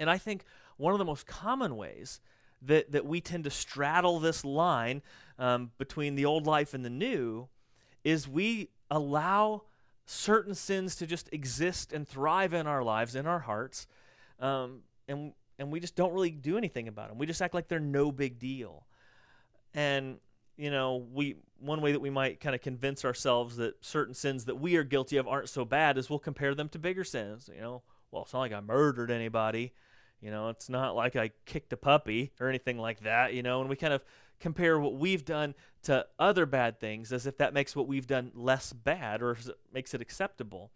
And 0.00 0.08
I 0.08 0.18
think 0.18 0.44
one 0.76 0.92
of 0.92 0.98
the 0.98 1.04
most 1.04 1.26
common 1.26 1.76
ways 1.76 2.20
that, 2.62 2.92
that 2.92 3.04
we 3.04 3.20
tend 3.20 3.44
to 3.44 3.50
straddle 3.50 4.18
this 4.18 4.44
line 4.44 5.02
um, 5.38 5.72
between 5.78 6.14
the 6.14 6.24
old 6.24 6.46
life 6.46 6.72
and 6.74 6.84
the 6.84 6.90
new 6.90 7.48
is 8.04 8.28
we 8.28 8.70
allow 8.90 9.62
certain 10.06 10.54
sins 10.54 10.96
to 10.96 11.06
just 11.06 11.28
exist 11.32 11.92
and 11.92 12.06
thrive 12.06 12.54
in 12.54 12.66
our 12.66 12.82
lives, 12.82 13.14
in 13.14 13.26
our 13.26 13.40
hearts, 13.40 13.86
um, 14.40 14.80
and, 15.08 15.32
and 15.58 15.70
we 15.70 15.80
just 15.80 15.96
don't 15.96 16.12
really 16.12 16.30
do 16.30 16.58
anything 16.58 16.88
about 16.88 17.08
them. 17.08 17.18
We 17.18 17.26
just 17.26 17.40
act 17.40 17.54
like 17.54 17.68
they're 17.68 17.80
no 17.80 18.12
big 18.12 18.38
deal. 18.38 18.86
And 19.74 20.18
you 20.56 20.70
know, 20.70 21.06
we 21.12 21.36
one 21.58 21.80
way 21.80 21.92
that 21.92 22.00
we 22.00 22.10
might 22.10 22.40
kind 22.40 22.54
of 22.54 22.60
convince 22.60 23.04
ourselves 23.04 23.56
that 23.56 23.84
certain 23.84 24.14
sins 24.14 24.46
that 24.46 24.56
we 24.56 24.76
are 24.76 24.84
guilty 24.84 25.16
of 25.16 25.28
aren't 25.28 25.48
so 25.48 25.64
bad 25.64 25.98
is 25.98 26.08
we'll 26.10 26.18
compare 26.18 26.54
them 26.54 26.68
to 26.70 26.78
bigger 26.78 27.04
sins. 27.04 27.50
You 27.54 27.60
know, 27.60 27.82
well, 28.10 28.22
it's 28.22 28.32
not 28.32 28.40
like 28.40 28.52
I 28.52 28.60
murdered 28.60 29.10
anybody. 29.10 29.72
You 30.20 30.30
know, 30.30 30.48
it's 30.48 30.68
not 30.68 30.96
like 30.96 31.14
I 31.14 31.30
kicked 31.44 31.72
a 31.72 31.76
puppy 31.76 32.32
or 32.40 32.48
anything 32.48 32.78
like 32.78 33.00
that. 33.00 33.34
You 33.34 33.42
know, 33.42 33.60
and 33.60 33.68
we 33.68 33.76
kind 33.76 33.92
of 33.92 34.02
compare 34.40 34.78
what 34.78 34.94
we've 34.94 35.24
done 35.24 35.54
to 35.82 36.06
other 36.18 36.46
bad 36.46 36.80
things 36.80 37.12
as 37.12 37.26
if 37.26 37.38
that 37.38 37.54
makes 37.54 37.76
what 37.76 37.86
we've 37.86 38.06
done 38.06 38.32
less 38.34 38.72
bad 38.72 39.22
or 39.22 39.36
makes 39.72 39.94
it 39.94 40.00
acceptable. 40.00 40.70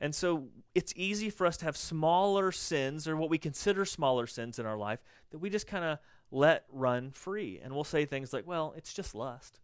And 0.00 0.14
so 0.14 0.48
it's 0.74 0.92
easy 0.96 1.30
for 1.30 1.46
us 1.46 1.56
to 1.58 1.64
have 1.64 1.76
smaller 1.76 2.52
sins 2.52 3.06
or 3.06 3.16
what 3.16 3.30
we 3.30 3.38
consider 3.38 3.84
smaller 3.84 4.26
sins 4.26 4.58
in 4.58 4.66
our 4.66 4.76
life 4.76 5.00
that 5.30 5.38
we 5.38 5.50
just 5.50 5.66
kind 5.66 5.84
of 5.84 5.98
let 6.30 6.64
run 6.70 7.10
free. 7.12 7.60
And 7.62 7.74
we'll 7.74 7.84
say 7.84 8.04
things 8.04 8.32
like, 8.32 8.46
well, 8.46 8.74
it's 8.76 8.92
just 8.92 9.14
lust. 9.14 9.60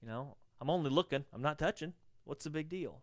You 0.00 0.08
know, 0.08 0.36
I'm 0.60 0.70
only 0.70 0.90
looking, 0.90 1.24
I'm 1.32 1.42
not 1.42 1.58
touching. 1.58 1.92
What's 2.24 2.44
the 2.44 2.50
big 2.50 2.68
deal? 2.68 3.02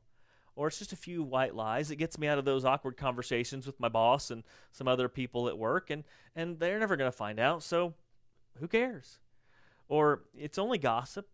Or 0.56 0.68
it's 0.68 0.80
just 0.80 0.94
a 0.94 0.98
few 0.98 1.24
white 1.24 1.56
lies. 1.56 1.90
It 1.90 1.96
gets 1.96 2.20
me 2.20 2.28
out 2.28 2.38
of 2.38 2.46
those 2.46 2.66
awkward 2.66 2.98
conversations 2.98 3.66
with 3.66 3.80
my 3.80 3.90
boss 3.90 4.30
and 4.30 4.44
some 4.72 4.88
other 4.88 5.10
people 5.10 5.48
at 5.48 5.58
work, 5.58 5.90
and, 5.90 6.04
and 6.36 6.60
they're 6.60 6.80
never 6.80 6.96
going 6.96 7.12
to 7.12 7.18
find 7.18 7.40
out, 7.40 7.64
so 7.64 7.96
who 8.60 8.68
cares? 8.68 9.20
Or 9.88 10.24
it's 10.38 10.60
only 10.60 10.78
gossip. 10.78 11.28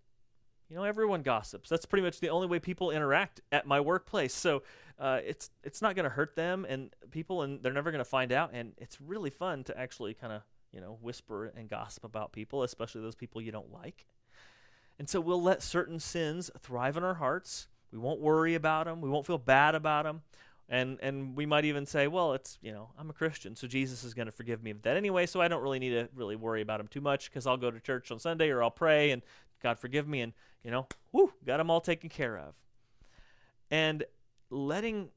You 0.69 0.75
know, 0.75 0.83
everyone 0.83 1.23
gossips. 1.23 1.67
That's 1.67 1.85
pretty 1.85 2.03
much 2.03 2.19
the 2.19 2.29
only 2.29 2.47
way 2.47 2.59
people 2.59 2.91
interact 2.91 3.41
at 3.51 3.65
my 3.65 3.79
workplace. 3.79 4.33
So 4.33 4.61
uh, 4.99 5.19
it's 5.25 5.49
it's 5.63 5.81
not 5.81 5.95
going 5.95 6.03
to 6.03 6.09
hurt 6.09 6.35
them 6.35 6.65
and 6.67 6.93
people, 7.11 7.41
and 7.41 7.63
they're 7.63 7.73
never 7.73 7.91
going 7.91 8.03
to 8.03 8.09
find 8.09 8.31
out. 8.31 8.51
And 8.53 8.73
it's 8.77 8.99
really 8.99 9.29
fun 9.29 9.63
to 9.65 9.77
actually 9.77 10.13
kind 10.13 10.33
of 10.33 10.41
you 10.71 10.81
know 10.81 10.97
whisper 11.01 11.45
and 11.45 11.69
gossip 11.69 12.03
about 12.03 12.33
people, 12.33 12.63
especially 12.63 13.01
those 13.01 13.15
people 13.15 13.41
you 13.41 13.51
don't 13.51 13.71
like. 13.71 14.05
And 14.99 15.07
so 15.09 15.21
we'll 15.21 15.41
let 15.41 15.63
certain 15.63 15.99
sins 15.99 16.51
thrive 16.59 16.97
in 16.97 17.03
our 17.03 17.15
hearts. 17.15 17.69
We 17.91 17.97
won't 17.97 18.19
worry 18.19 18.55
about 18.55 18.85
them. 18.85 18.99
We 18.99 19.09
won't 19.09 19.25
feel 19.25 19.37
bad 19.37 19.73
about 19.73 20.03
them. 20.03 20.21
And 20.67 20.99
and 21.01 21.35
we 21.35 21.45
might 21.45 21.65
even 21.65 21.85
say, 21.85 22.07
well, 22.07 22.33
it's 22.33 22.57
you 22.61 22.73
know 22.73 22.89
I'm 22.99 23.09
a 23.09 23.13
Christian, 23.13 23.55
so 23.55 23.67
Jesus 23.67 24.03
is 24.03 24.13
going 24.13 24.25
to 24.25 24.33
forgive 24.33 24.61
me 24.61 24.71
of 24.71 24.81
that 24.81 24.97
anyway. 24.97 25.25
So 25.25 25.41
I 25.41 25.47
don't 25.47 25.63
really 25.63 25.79
need 25.79 25.91
to 25.91 26.09
really 26.13 26.35
worry 26.35 26.61
about 26.61 26.79
them 26.79 26.87
too 26.87 27.01
much 27.01 27.29
because 27.29 27.47
I'll 27.47 27.57
go 27.57 27.71
to 27.71 27.79
church 27.79 28.11
on 28.11 28.19
Sunday 28.19 28.49
or 28.49 28.61
I'll 28.61 28.69
pray 28.69 29.11
and 29.11 29.21
God 29.63 29.79
forgive 29.79 30.07
me 30.07 30.21
and 30.21 30.33
you 30.63 30.71
know, 30.71 30.87
whoo, 31.13 31.31
got 31.45 31.57
them 31.57 31.71
all 31.71 31.81
taken 31.81 32.09
care 32.09 32.37
of. 32.37 32.53
And 33.71 34.03
letting 34.49 35.09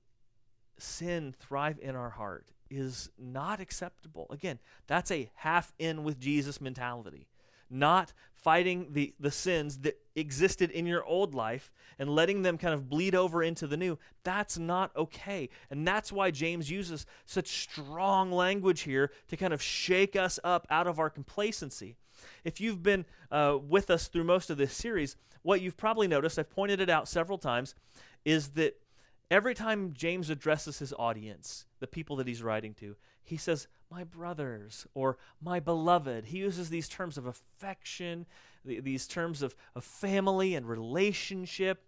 sin 0.79 1.35
thrive 1.38 1.79
in 1.81 1.97
our 1.97 2.11
heart 2.11 2.47
is 2.71 3.11
not 3.18 3.61
acceptable. 3.61 4.27
Again, 4.31 4.59
that's 4.87 5.11
a 5.11 5.31
half 5.35 5.73
in 5.79 6.05
with 6.05 6.18
Jesus 6.18 6.61
mentality 6.61 7.29
not 7.73 8.12
fighting 8.35 8.88
the, 8.90 9.14
the 9.18 9.31
sins 9.31 9.79
that 9.79 9.99
existed 10.14 10.71
in 10.71 10.87
your 10.87 11.05
old 11.05 11.35
life 11.35 11.73
and 11.99 12.11
letting 12.11 12.42
them 12.42 12.59
kind 12.59 12.75
of 12.75 12.88
bleed 12.88 13.14
over 13.14 13.42
into 13.42 13.66
the 13.66 13.77
new, 13.77 13.99
that's 14.25 14.59
not 14.59 14.95
okay. 14.95 15.49
And 15.71 15.87
that's 15.87 16.12
why 16.12 16.31
James 16.31 16.71
uses 16.71 17.07
such 17.25 17.49
strong 17.62 18.31
language 18.31 18.83
here 18.83 19.11
to 19.29 19.37
kind 19.37 19.55
of 19.55 19.62
shake 19.62 20.16
us 20.16 20.38
up 20.45 20.66
out 20.71 20.87
of 20.87 20.99
our 20.99 21.09
complacency. 21.09 21.97
If 22.45 22.61
you've 22.61 22.83
been 22.83 23.07
uh, 23.31 23.59
with 23.66 23.90
us 23.90 24.09
through 24.09 24.25
most 24.25 24.51
of 24.51 24.59
this 24.59 24.75
series, 24.75 25.16
what 25.42 25.61
you've 25.61 25.77
probably 25.77 26.07
noticed, 26.07 26.38
I've 26.38 26.51
pointed 26.51 26.81
it 26.81 26.90
out 26.90 27.09
several 27.09 27.38
times, 27.38 27.75
is 28.25 28.51
that 28.51 28.79
every 29.33 29.55
time 29.55 29.95
James 29.95 30.31
addresses 30.31 30.79
his 30.79 30.92
audience, 30.99 31.66
the 31.81 31.87
people 31.87 32.16
that 32.16 32.27
he's 32.27 32.42
writing 32.42 32.75
to, 32.75 32.97
he 33.25 33.37
says, 33.37 33.66
my 33.90 34.05
brothers 34.05 34.87
or 34.95 35.16
my 35.40 35.61
beloved. 35.61 36.27
He 36.27 36.38
uses 36.38 36.71
these 36.71 36.88
terms 36.88 37.18
of 37.18 37.27
affection, 37.27 38.27
these 38.64 39.07
terms 39.07 39.42
of, 39.42 39.55
of 39.75 39.85
family 39.85 40.55
and 40.55 40.68
relationship. 40.68 41.85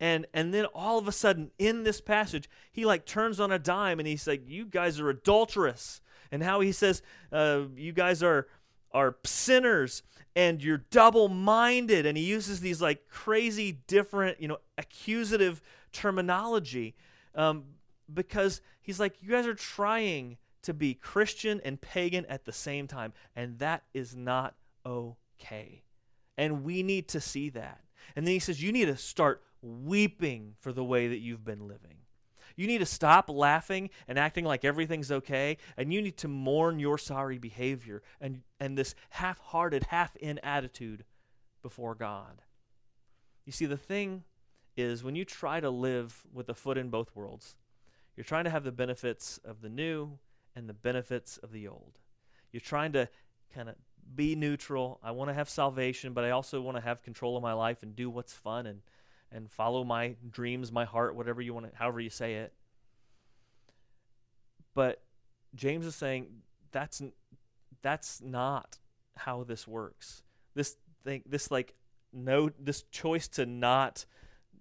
And, 0.00 0.26
and 0.32 0.54
then 0.54 0.66
all 0.66 0.98
of 0.98 1.08
a 1.08 1.12
sudden 1.12 1.50
in 1.58 1.84
this 1.84 2.00
passage, 2.00 2.48
he 2.72 2.84
like 2.84 3.06
turns 3.06 3.40
on 3.40 3.50
a 3.50 3.58
dime 3.58 3.98
and 3.98 4.06
he's 4.06 4.26
like, 4.26 4.48
You 4.48 4.64
guys 4.64 5.00
are 5.00 5.10
adulterous. 5.10 6.00
And 6.30 6.42
how 6.42 6.60
he 6.60 6.72
says, 6.72 7.02
uh, 7.32 7.62
You 7.74 7.92
guys 7.92 8.22
are, 8.22 8.46
are 8.92 9.16
sinners 9.24 10.02
and 10.36 10.62
you're 10.62 10.84
double 10.90 11.28
minded. 11.28 12.06
And 12.06 12.16
he 12.16 12.24
uses 12.24 12.60
these 12.60 12.80
like 12.80 13.08
crazy 13.08 13.72
different, 13.86 14.40
you 14.40 14.48
know, 14.48 14.58
accusative 14.76 15.60
terminology 15.92 16.94
um, 17.34 17.64
because 18.12 18.60
he's 18.82 19.00
like, 19.00 19.14
You 19.20 19.30
guys 19.30 19.46
are 19.46 19.54
trying 19.54 20.38
to 20.62 20.74
be 20.74 20.94
Christian 20.94 21.60
and 21.64 21.80
pagan 21.80 22.26
at 22.26 22.44
the 22.44 22.52
same 22.52 22.86
time. 22.86 23.12
And 23.36 23.58
that 23.58 23.84
is 23.94 24.16
not 24.16 24.54
okay. 24.84 25.82
And 26.36 26.64
we 26.64 26.82
need 26.82 27.08
to 27.08 27.20
see 27.20 27.50
that. 27.50 27.80
And 28.16 28.26
then 28.26 28.32
he 28.32 28.38
says, 28.38 28.62
You 28.62 28.72
need 28.72 28.86
to 28.86 28.96
start 28.96 29.42
weeping 29.62 30.54
for 30.60 30.72
the 30.72 30.84
way 30.84 31.08
that 31.08 31.18
you've 31.18 31.44
been 31.44 31.66
living. 31.66 31.98
You 32.56 32.66
need 32.66 32.78
to 32.78 32.86
stop 32.86 33.30
laughing 33.30 33.90
and 34.08 34.18
acting 34.18 34.44
like 34.44 34.64
everything's 34.64 35.12
okay, 35.12 35.58
and 35.76 35.92
you 35.92 36.02
need 36.02 36.16
to 36.18 36.28
mourn 36.28 36.80
your 36.80 36.98
sorry 36.98 37.38
behavior 37.38 38.02
and, 38.20 38.42
and 38.58 38.76
this 38.76 38.96
half 39.10 39.38
hearted, 39.38 39.84
half 39.84 40.16
in 40.16 40.40
attitude 40.40 41.04
before 41.62 41.94
God. 41.94 42.42
You 43.44 43.52
see, 43.52 43.66
the 43.66 43.76
thing 43.76 44.24
is, 44.78 45.02
when 45.02 45.16
you 45.16 45.24
try 45.24 45.60
to 45.60 45.70
live 45.70 46.26
with 46.32 46.48
a 46.48 46.54
foot 46.54 46.78
in 46.78 46.88
both 46.88 47.14
worlds, 47.14 47.56
you're 48.16 48.24
trying 48.24 48.44
to 48.44 48.50
have 48.50 48.64
the 48.64 48.72
benefits 48.72 49.38
of 49.44 49.60
the 49.60 49.68
new 49.68 50.18
and 50.56 50.68
the 50.68 50.74
benefits 50.74 51.36
of 51.38 51.52
the 51.52 51.68
old. 51.68 51.98
You're 52.52 52.60
trying 52.60 52.92
to 52.92 53.08
kind 53.54 53.68
of 53.68 53.76
be 54.14 54.34
neutral. 54.34 54.98
I 55.02 55.10
want 55.10 55.30
to 55.30 55.34
have 55.34 55.48
salvation, 55.48 56.12
but 56.12 56.24
I 56.24 56.30
also 56.30 56.60
want 56.60 56.76
to 56.76 56.82
have 56.82 57.02
control 57.02 57.36
of 57.36 57.42
my 57.42 57.52
life 57.52 57.82
and 57.82 57.94
do 57.94 58.10
what's 58.10 58.32
fun 58.32 58.66
and 58.66 58.80
and 59.30 59.50
follow 59.50 59.84
my 59.84 60.16
dreams, 60.30 60.72
my 60.72 60.86
heart, 60.86 61.14
whatever 61.14 61.42
you 61.42 61.52
want 61.52 61.70
to, 61.70 61.76
however 61.76 62.00
you 62.00 62.08
say 62.08 62.36
it. 62.36 62.54
But 64.74 65.02
James 65.54 65.84
is 65.84 65.94
saying 65.94 66.28
that's 66.72 67.02
that's 67.82 68.20
not 68.20 68.78
how 69.16 69.44
this 69.44 69.66
works. 69.68 70.22
This 70.54 70.76
thing, 71.04 71.22
this 71.26 71.50
like 71.50 71.74
no, 72.12 72.50
this 72.58 72.82
choice 72.90 73.28
to 73.28 73.44
not 73.44 74.06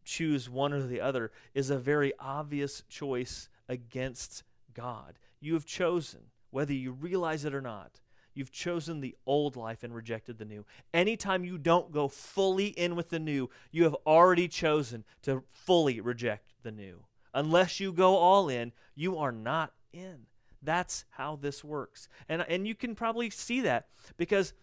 choose 0.07 0.49
one 0.49 0.73
or 0.73 0.81
the 0.81 1.01
other 1.01 1.31
is 1.53 1.69
a 1.69 1.77
very 1.77 2.13
obvious 2.19 2.81
choice 2.89 3.49
against 3.69 4.43
God. 4.73 5.19
You 5.39 5.53
have 5.53 5.65
chosen, 5.65 6.21
whether 6.49 6.73
you 6.73 6.91
realize 6.91 7.45
it 7.45 7.53
or 7.53 7.61
not, 7.61 7.99
you've 8.33 8.51
chosen 8.51 9.01
the 9.01 9.15
old 9.25 9.55
life 9.55 9.83
and 9.83 9.93
rejected 9.93 10.37
the 10.37 10.45
new. 10.45 10.65
Anytime 10.93 11.43
you 11.43 11.57
don't 11.57 11.91
go 11.91 12.07
fully 12.07 12.67
in 12.67 12.95
with 12.95 13.09
the 13.09 13.19
new, 13.19 13.49
you 13.71 13.83
have 13.83 13.95
already 14.05 14.47
chosen 14.47 15.03
to 15.23 15.43
fully 15.51 15.99
reject 15.99 16.53
the 16.63 16.71
new. 16.71 17.03
Unless 17.33 17.79
you 17.79 17.91
go 17.91 18.15
all 18.15 18.47
in, 18.49 18.71
you 18.95 19.17
are 19.17 19.31
not 19.31 19.73
in. 19.91 20.27
That's 20.61 21.05
how 21.11 21.35
this 21.35 21.63
works. 21.63 22.07
And, 22.29 22.43
and 22.47 22.67
you 22.67 22.75
can 22.75 22.95
probably 22.95 23.29
see 23.29 23.61
that 23.61 23.87
because 24.15 24.53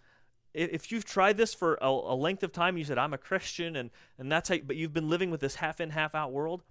if 0.54 0.92
you've 0.92 1.04
tried 1.04 1.36
this 1.36 1.52
for 1.52 1.74
a, 1.82 1.88
a, 1.88 2.14
length 2.14 2.42
of 2.42 2.52
time, 2.52 2.78
you 2.78 2.84
said, 2.84 2.96
I'm 2.96 3.12
a 3.12 3.18
Christian, 3.18 3.76
and, 3.76 3.90
and 4.18 4.30
that's 4.30 4.48
how, 4.48 4.56
but 4.64 4.76
you've 4.76 4.92
been 4.92 5.10
living 5.10 5.30
with 5.30 5.40
this 5.40 5.56
half 5.56 5.80
in, 5.80 5.90
half 5.90 6.14
out 6.14 6.32
world, 6.32 6.62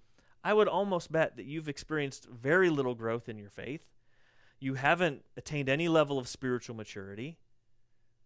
I 0.42 0.54
would 0.54 0.68
almost 0.68 1.12
bet 1.12 1.36
that 1.36 1.44
you've 1.44 1.68
experienced 1.68 2.26
very 2.28 2.70
little 2.70 2.94
growth 2.94 3.28
in 3.28 3.38
your 3.38 3.50
faith 3.50 3.82
you 4.64 4.74
haven't 4.74 5.22
attained 5.36 5.68
any 5.68 5.88
level 5.88 6.18
of 6.18 6.26
spiritual 6.26 6.74
maturity. 6.74 7.36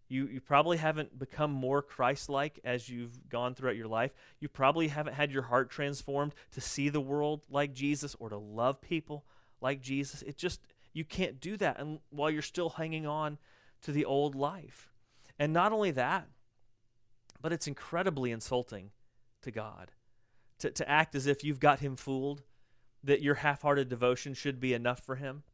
You, 0.08 0.28
you 0.28 0.40
probably 0.40 0.76
haven't 0.76 1.18
become 1.18 1.50
more 1.50 1.82
Christ 1.82 2.28
like 2.28 2.60
as 2.62 2.88
you've 2.88 3.28
gone 3.28 3.56
throughout 3.56 3.74
your 3.74 3.88
life. 3.88 4.12
You 4.38 4.48
probably 4.48 4.86
haven't 4.86 5.14
had 5.14 5.32
your 5.32 5.42
heart 5.42 5.68
transformed 5.68 6.34
to 6.52 6.60
see 6.60 6.90
the 6.90 7.00
world 7.00 7.40
like 7.50 7.74
Jesus 7.74 8.14
or 8.20 8.28
to 8.28 8.38
love 8.38 8.80
people 8.80 9.24
like 9.60 9.82
Jesus. 9.82 10.22
It 10.22 10.38
just, 10.38 10.60
you 10.92 11.04
can't 11.04 11.40
do 11.40 11.56
that 11.56 11.80
and, 11.80 11.98
while 12.10 12.30
you're 12.30 12.40
still 12.40 12.70
hanging 12.70 13.04
on 13.04 13.38
to 13.82 13.90
the 13.90 14.04
old 14.04 14.36
life. 14.36 14.92
And 15.38 15.52
not 15.52 15.72
only 15.72 15.90
that, 15.92 16.28
but 17.40 17.52
it's 17.52 17.66
incredibly 17.66 18.32
insulting 18.32 18.90
to 19.42 19.50
God 19.50 19.92
to, 20.58 20.70
to 20.70 20.88
act 20.88 21.14
as 21.14 21.26
if 21.26 21.44
you've 21.44 21.60
got 21.60 21.80
him 21.80 21.96
fooled, 21.96 22.42
that 23.04 23.22
your 23.22 23.36
half 23.36 23.62
hearted 23.62 23.88
devotion 23.88 24.34
should 24.34 24.58
be 24.60 24.74
enough 24.74 25.00
for 25.00 25.16
him. 25.16 25.44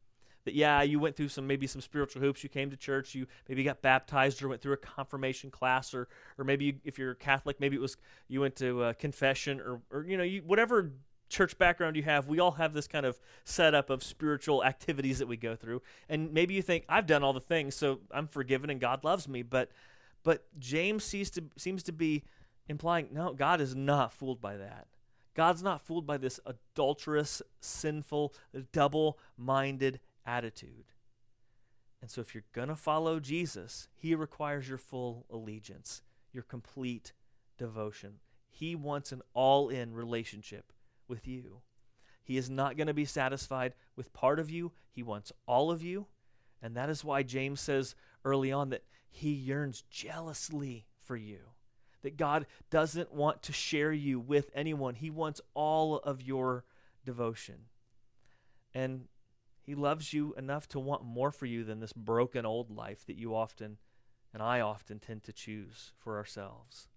That 0.44 0.54
yeah 0.54 0.82
you 0.82 1.00
went 1.00 1.16
through 1.16 1.28
some 1.28 1.46
maybe 1.46 1.66
some 1.66 1.80
spiritual 1.80 2.20
hoops. 2.20 2.42
You 2.42 2.50
came 2.50 2.70
to 2.70 2.76
church. 2.76 3.14
You 3.14 3.26
maybe 3.48 3.64
got 3.64 3.80
baptized 3.80 4.42
or 4.42 4.48
went 4.48 4.60
through 4.60 4.74
a 4.74 4.78
confirmation 4.78 5.50
class 5.50 5.94
or 5.94 6.08
or 6.36 6.44
maybe 6.44 6.66
you, 6.66 6.74
if 6.84 6.98
you're 6.98 7.14
catholic 7.14 7.60
maybe 7.60 7.76
it 7.76 7.80
was 7.80 7.96
you 8.28 8.42
went 8.42 8.56
to 8.56 8.82
uh, 8.82 8.92
confession 8.94 9.58
or 9.58 9.80
or 9.90 10.04
you 10.04 10.18
know 10.18 10.22
you, 10.22 10.42
whatever 10.42 10.92
church 11.34 11.58
background 11.58 11.96
you 11.96 12.02
have 12.02 12.26
we 12.28 12.38
all 12.38 12.52
have 12.52 12.72
this 12.72 12.86
kind 12.86 13.04
of 13.04 13.18
setup 13.44 13.90
of 13.90 14.02
spiritual 14.02 14.64
activities 14.64 15.18
that 15.18 15.26
we 15.26 15.36
go 15.36 15.56
through 15.56 15.82
and 16.08 16.32
maybe 16.32 16.54
you 16.54 16.62
think 16.62 16.84
i've 16.88 17.06
done 17.06 17.22
all 17.22 17.32
the 17.32 17.40
things 17.40 17.74
so 17.74 18.00
i'm 18.10 18.28
forgiven 18.28 18.70
and 18.70 18.80
god 18.80 19.02
loves 19.04 19.28
me 19.28 19.42
but 19.42 19.70
but 20.22 20.46
james 20.58 21.02
seems 21.04 21.30
to 21.30 21.42
seems 21.56 21.82
to 21.82 21.92
be 21.92 22.22
implying 22.68 23.08
no 23.12 23.32
god 23.32 23.60
is 23.60 23.74
not 23.74 24.12
fooled 24.12 24.40
by 24.40 24.56
that 24.56 24.86
god's 25.34 25.62
not 25.62 25.80
fooled 25.80 26.06
by 26.06 26.16
this 26.16 26.38
adulterous 26.46 27.42
sinful 27.60 28.32
double-minded 28.72 30.00
attitude. 30.26 30.92
And 32.00 32.10
so, 32.10 32.20
if 32.20 32.34
you're 32.34 32.44
going 32.52 32.68
to 32.68 32.76
follow 32.76 33.18
Jesus, 33.18 33.88
he 33.94 34.14
requires 34.14 34.68
your 34.68 34.78
full 34.78 35.26
allegiance. 35.30 36.02
your 36.32 36.42
complete 36.42 37.12
devotion. 37.58 38.14
He 38.50 38.74
wants 38.74 39.12
an 39.12 39.22
all 39.34 39.68
in 39.68 39.94
relationship 39.94 40.72
with 41.08 41.26
you. 41.26 41.60
He 42.22 42.36
is 42.36 42.48
not 42.48 42.76
going 42.76 42.86
to 42.86 42.94
be 42.94 43.04
satisfied 43.04 43.74
with 43.96 44.12
part 44.12 44.38
of 44.38 44.50
you, 44.50 44.72
He 44.90 45.02
wants 45.02 45.32
all 45.46 45.70
of 45.70 45.82
you. 45.82 46.06
And 46.62 46.76
that 46.76 46.88
is 46.88 47.04
why 47.04 47.22
James 47.22 47.60
says 47.60 47.94
early 48.24 48.50
on 48.50 48.70
that 48.70 48.84
He 49.10 49.30
yearns 49.30 49.84
jealously 49.90 50.86
for 50.98 51.16
you. 51.16 51.38
That 52.02 52.16
God 52.16 52.46
doesn't 52.70 53.12
want 53.12 53.42
to 53.42 53.52
share 53.52 53.92
you 53.92 54.18
with 54.18 54.50
anyone, 54.54 54.94
He 54.94 55.10
wants 55.10 55.40
all 55.52 55.96
of 55.96 56.22
your 56.22 56.64
devotion. 57.04 57.66
And 58.72 59.08
He 59.60 59.74
loves 59.74 60.12
you 60.12 60.34
enough 60.38 60.66
to 60.68 60.80
want 60.80 61.04
more 61.04 61.30
for 61.30 61.46
you 61.46 61.64
than 61.64 61.80
this 61.80 61.92
broken 61.92 62.46
old 62.46 62.70
life 62.70 63.04
that 63.06 63.18
you 63.18 63.34
often 63.34 63.78
and 64.34 64.42
I 64.42 64.60
often 64.60 64.98
tend 64.98 65.22
to 65.24 65.32
choose 65.32 65.92
for 65.96 66.16
ourselves. 66.16 66.88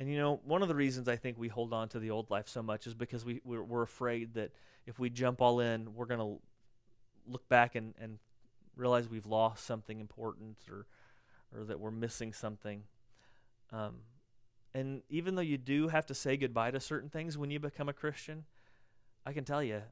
And 0.00 0.10
you 0.10 0.16
know, 0.16 0.40
one 0.44 0.62
of 0.62 0.68
the 0.68 0.74
reasons 0.74 1.08
I 1.08 1.16
think 1.16 1.38
we 1.38 1.48
hold 1.48 1.74
on 1.74 1.90
to 1.90 1.98
the 1.98 2.10
old 2.10 2.30
life 2.30 2.48
so 2.48 2.62
much 2.62 2.86
is 2.86 2.94
because 2.94 3.22
we 3.22 3.42
we're, 3.44 3.62
we're 3.62 3.82
afraid 3.82 4.32
that 4.34 4.50
if 4.86 4.98
we 4.98 5.10
jump 5.10 5.42
all 5.42 5.60
in, 5.60 5.94
we're 5.94 6.06
going 6.06 6.20
to 6.20 6.40
look 7.30 7.46
back 7.50 7.74
and, 7.74 7.92
and 8.00 8.18
realize 8.76 9.10
we've 9.10 9.26
lost 9.26 9.66
something 9.66 10.00
important 10.00 10.56
or 10.70 10.86
or 11.54 11.64
that 11.64 11.78
we're 11.78 11.90
missing 11.90 12.32
something. 12.32 12.84
Um, 13.72 13.96
and 14.72 15.02
even 15.10 15.34
though 15.34 15.42
you 15.42 15.58
do 15.58 15.88
have 15.88 16.06
to 16.06 16.14
say 16.14 16.38
goodbye 16.38 16.70
to 16.70 16.80
certain 16.80 17.10
things 17.10 17.36
when 17.36 17.50
you 17.50 17.60
become 17.60 17.88
a 17.88 17.92
Christian, 17.92 18.44
I 19.26 19.34
can 19.34 19.44
tell 19.44 19.62
you, 19.62 19.82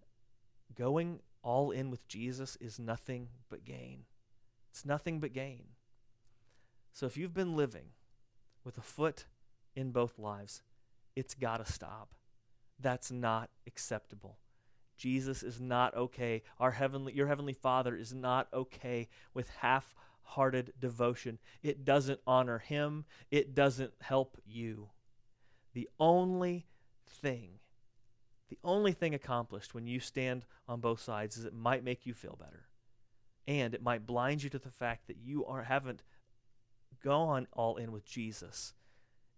going 0.74 1.20
all 1.42 1.70
in 1.70 1.90
with 1.90 2.08
Jesus 2.08 2.56
is 2.60 2.78
nothing 2.78 3.28
but 3.50 3.64
gain. 3.64 4.04
It's 4.70 4.86
nothing 4.86 5.20
but 5.20 5.34
gain. 5.34 5.64
So 6.94 7.04
if 7.04 7.16
you've 7.16 7.34
been 7.34 7.56
living 7.56 7.90
with 8.64 8.78
a 8.78 8.82
foot 8.82 9.26
in 9.78 9.92
both 9.92 10.18
lives, 10.18 10.62
it's 11.14 11.34
got 11.34 11.64
to 11.64 11.72
stop. 11.72 12.14
That's 12.80 13.12
not 13.12 13.48
acceptable. 13.66 14.38
Jesus 14.96 15.44
is 15.44 15.60
not 15.60 15.94
okay. 15.96 16.42
Our 16.58 16.72
heavenly 16.72 17.12
your 17.12 17.28
heavenly 17.28 17.52
Father 17.52 17.94
is 17.94 18.12
not 18.12 18.48
okay 18.52 19.08
with 19.32 19.48
half-hearted 19.60 20.72
devotion. 20.80 21.38
It 21.62 21.84
doesn't 21.84 22.20
honor 22.26 22.58
him. 22.58 23.04
It 23.30 23.54
doesn't 23.54 23.92
help 24.00 24.36
you. 24.44 24.88
The 25.74 25.88
only 26.00 26.66
thing 27.08 27.60
the 28.50 28.58
only 28.64 28.92
thing 28.92 29.14
accomplished 29.14 29.74
when 29.74 29.86
you 29.86 30.00
stand 30.00 30.44
on 30.66 30.80
both 30.80 31.00
sides 31.00 31.36
is 31.36 31.44
it 31.44 31.54
might 31.54 31.84
make 31.84 32.06
you 32.06 32.14
feel 32.14 32.36
better. 32.40 32.66
And 33.46 33.74
it 33.74 33.82
might 33.82 34.06
blind 34.06 34.42
you 34.42 34.50
to 34.50 34.58
the 34.58 34.70
fact 34.70 35.06
that 35.06 35.18
you 35.18 35.44
are 35.46 35.62
haven't 35.62 36.02
gone 37.04 37.46
all 37.52 37.76
in 37.76 37.92
with 37.92 38.04
Jesus 38.04 38.72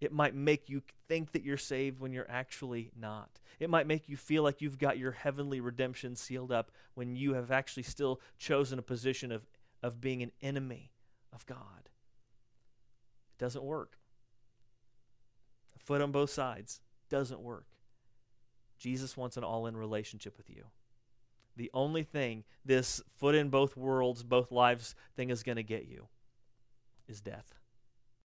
it 0.01 0.13
might 0.13 0.35
make 0.35 0.69
you 0.69 0.83
think 1.09 1.33
that 1.33 1.45
you're 1.45 1.57
saved 1.57 2.01
when 2.01 2.13
you're 2.13 2.31
actually 2.31 2.91
not. 2.99 3.39
It 3.59 3.69
might 3.69 3.87
make 3.87 4.09
you 4.09 4.17
feel 4.17 4.43
like 4.43 4.63
you've 4.63 4.79
got 4.79 4.99
your 4.99 5.13
heavenly 5.13 5.61
redemption 5.61 6.17
sealed 6.17 6.51
up 6.51 6.71
when 6.95 7.15
you 7.15 7.35
have 7.35 7.51
actually 7.51 7.83
still 7.83 8.21
chosen 8.39 8.79
a 8.79 8.83
position 8.83 9.31
of, 9.31 9.47
of 9.83 10.01
being 10.01 10.23
an 10.23 10.33
enemy 10.41 10.91
of 11.33 11.45
God. 11.47 11.59
It 11.85 13.39
doesn't 13.39 13.65
work. 13.65 13.99
A 15.77 15.79
foot 15.79 16.01
on 16.01 16.13
both 16.13 16.31
sides 16.31 16.81
doesn't 17.11 17.41
work. 17.41 17.67
Jesus 18.79 19.17
wants 19.17 19.37
an 19.37 19.45
all 19.45 19.67
in 19.67 19.77
relationship 19.77 20.39
with 20.39 20.49
you. 20.49 20.65
The 21.57 21.71
only 21.75 22.03
thing 22.03 22.45
this 22.65 23.03
foot 23.19 23.35
in 23.35 23.51
both 23.51 23.77
worlds, 23.77 24.23
both 24.23 24.51
lives 24.51 24.95
thing 25.15 25.29
is 25.29 25.43
going 25.43 25.57
to 25.57 25.63
get 25.63 25.87
you 25.87 26.09
is 27.07 27.21
death. 27.21 27.60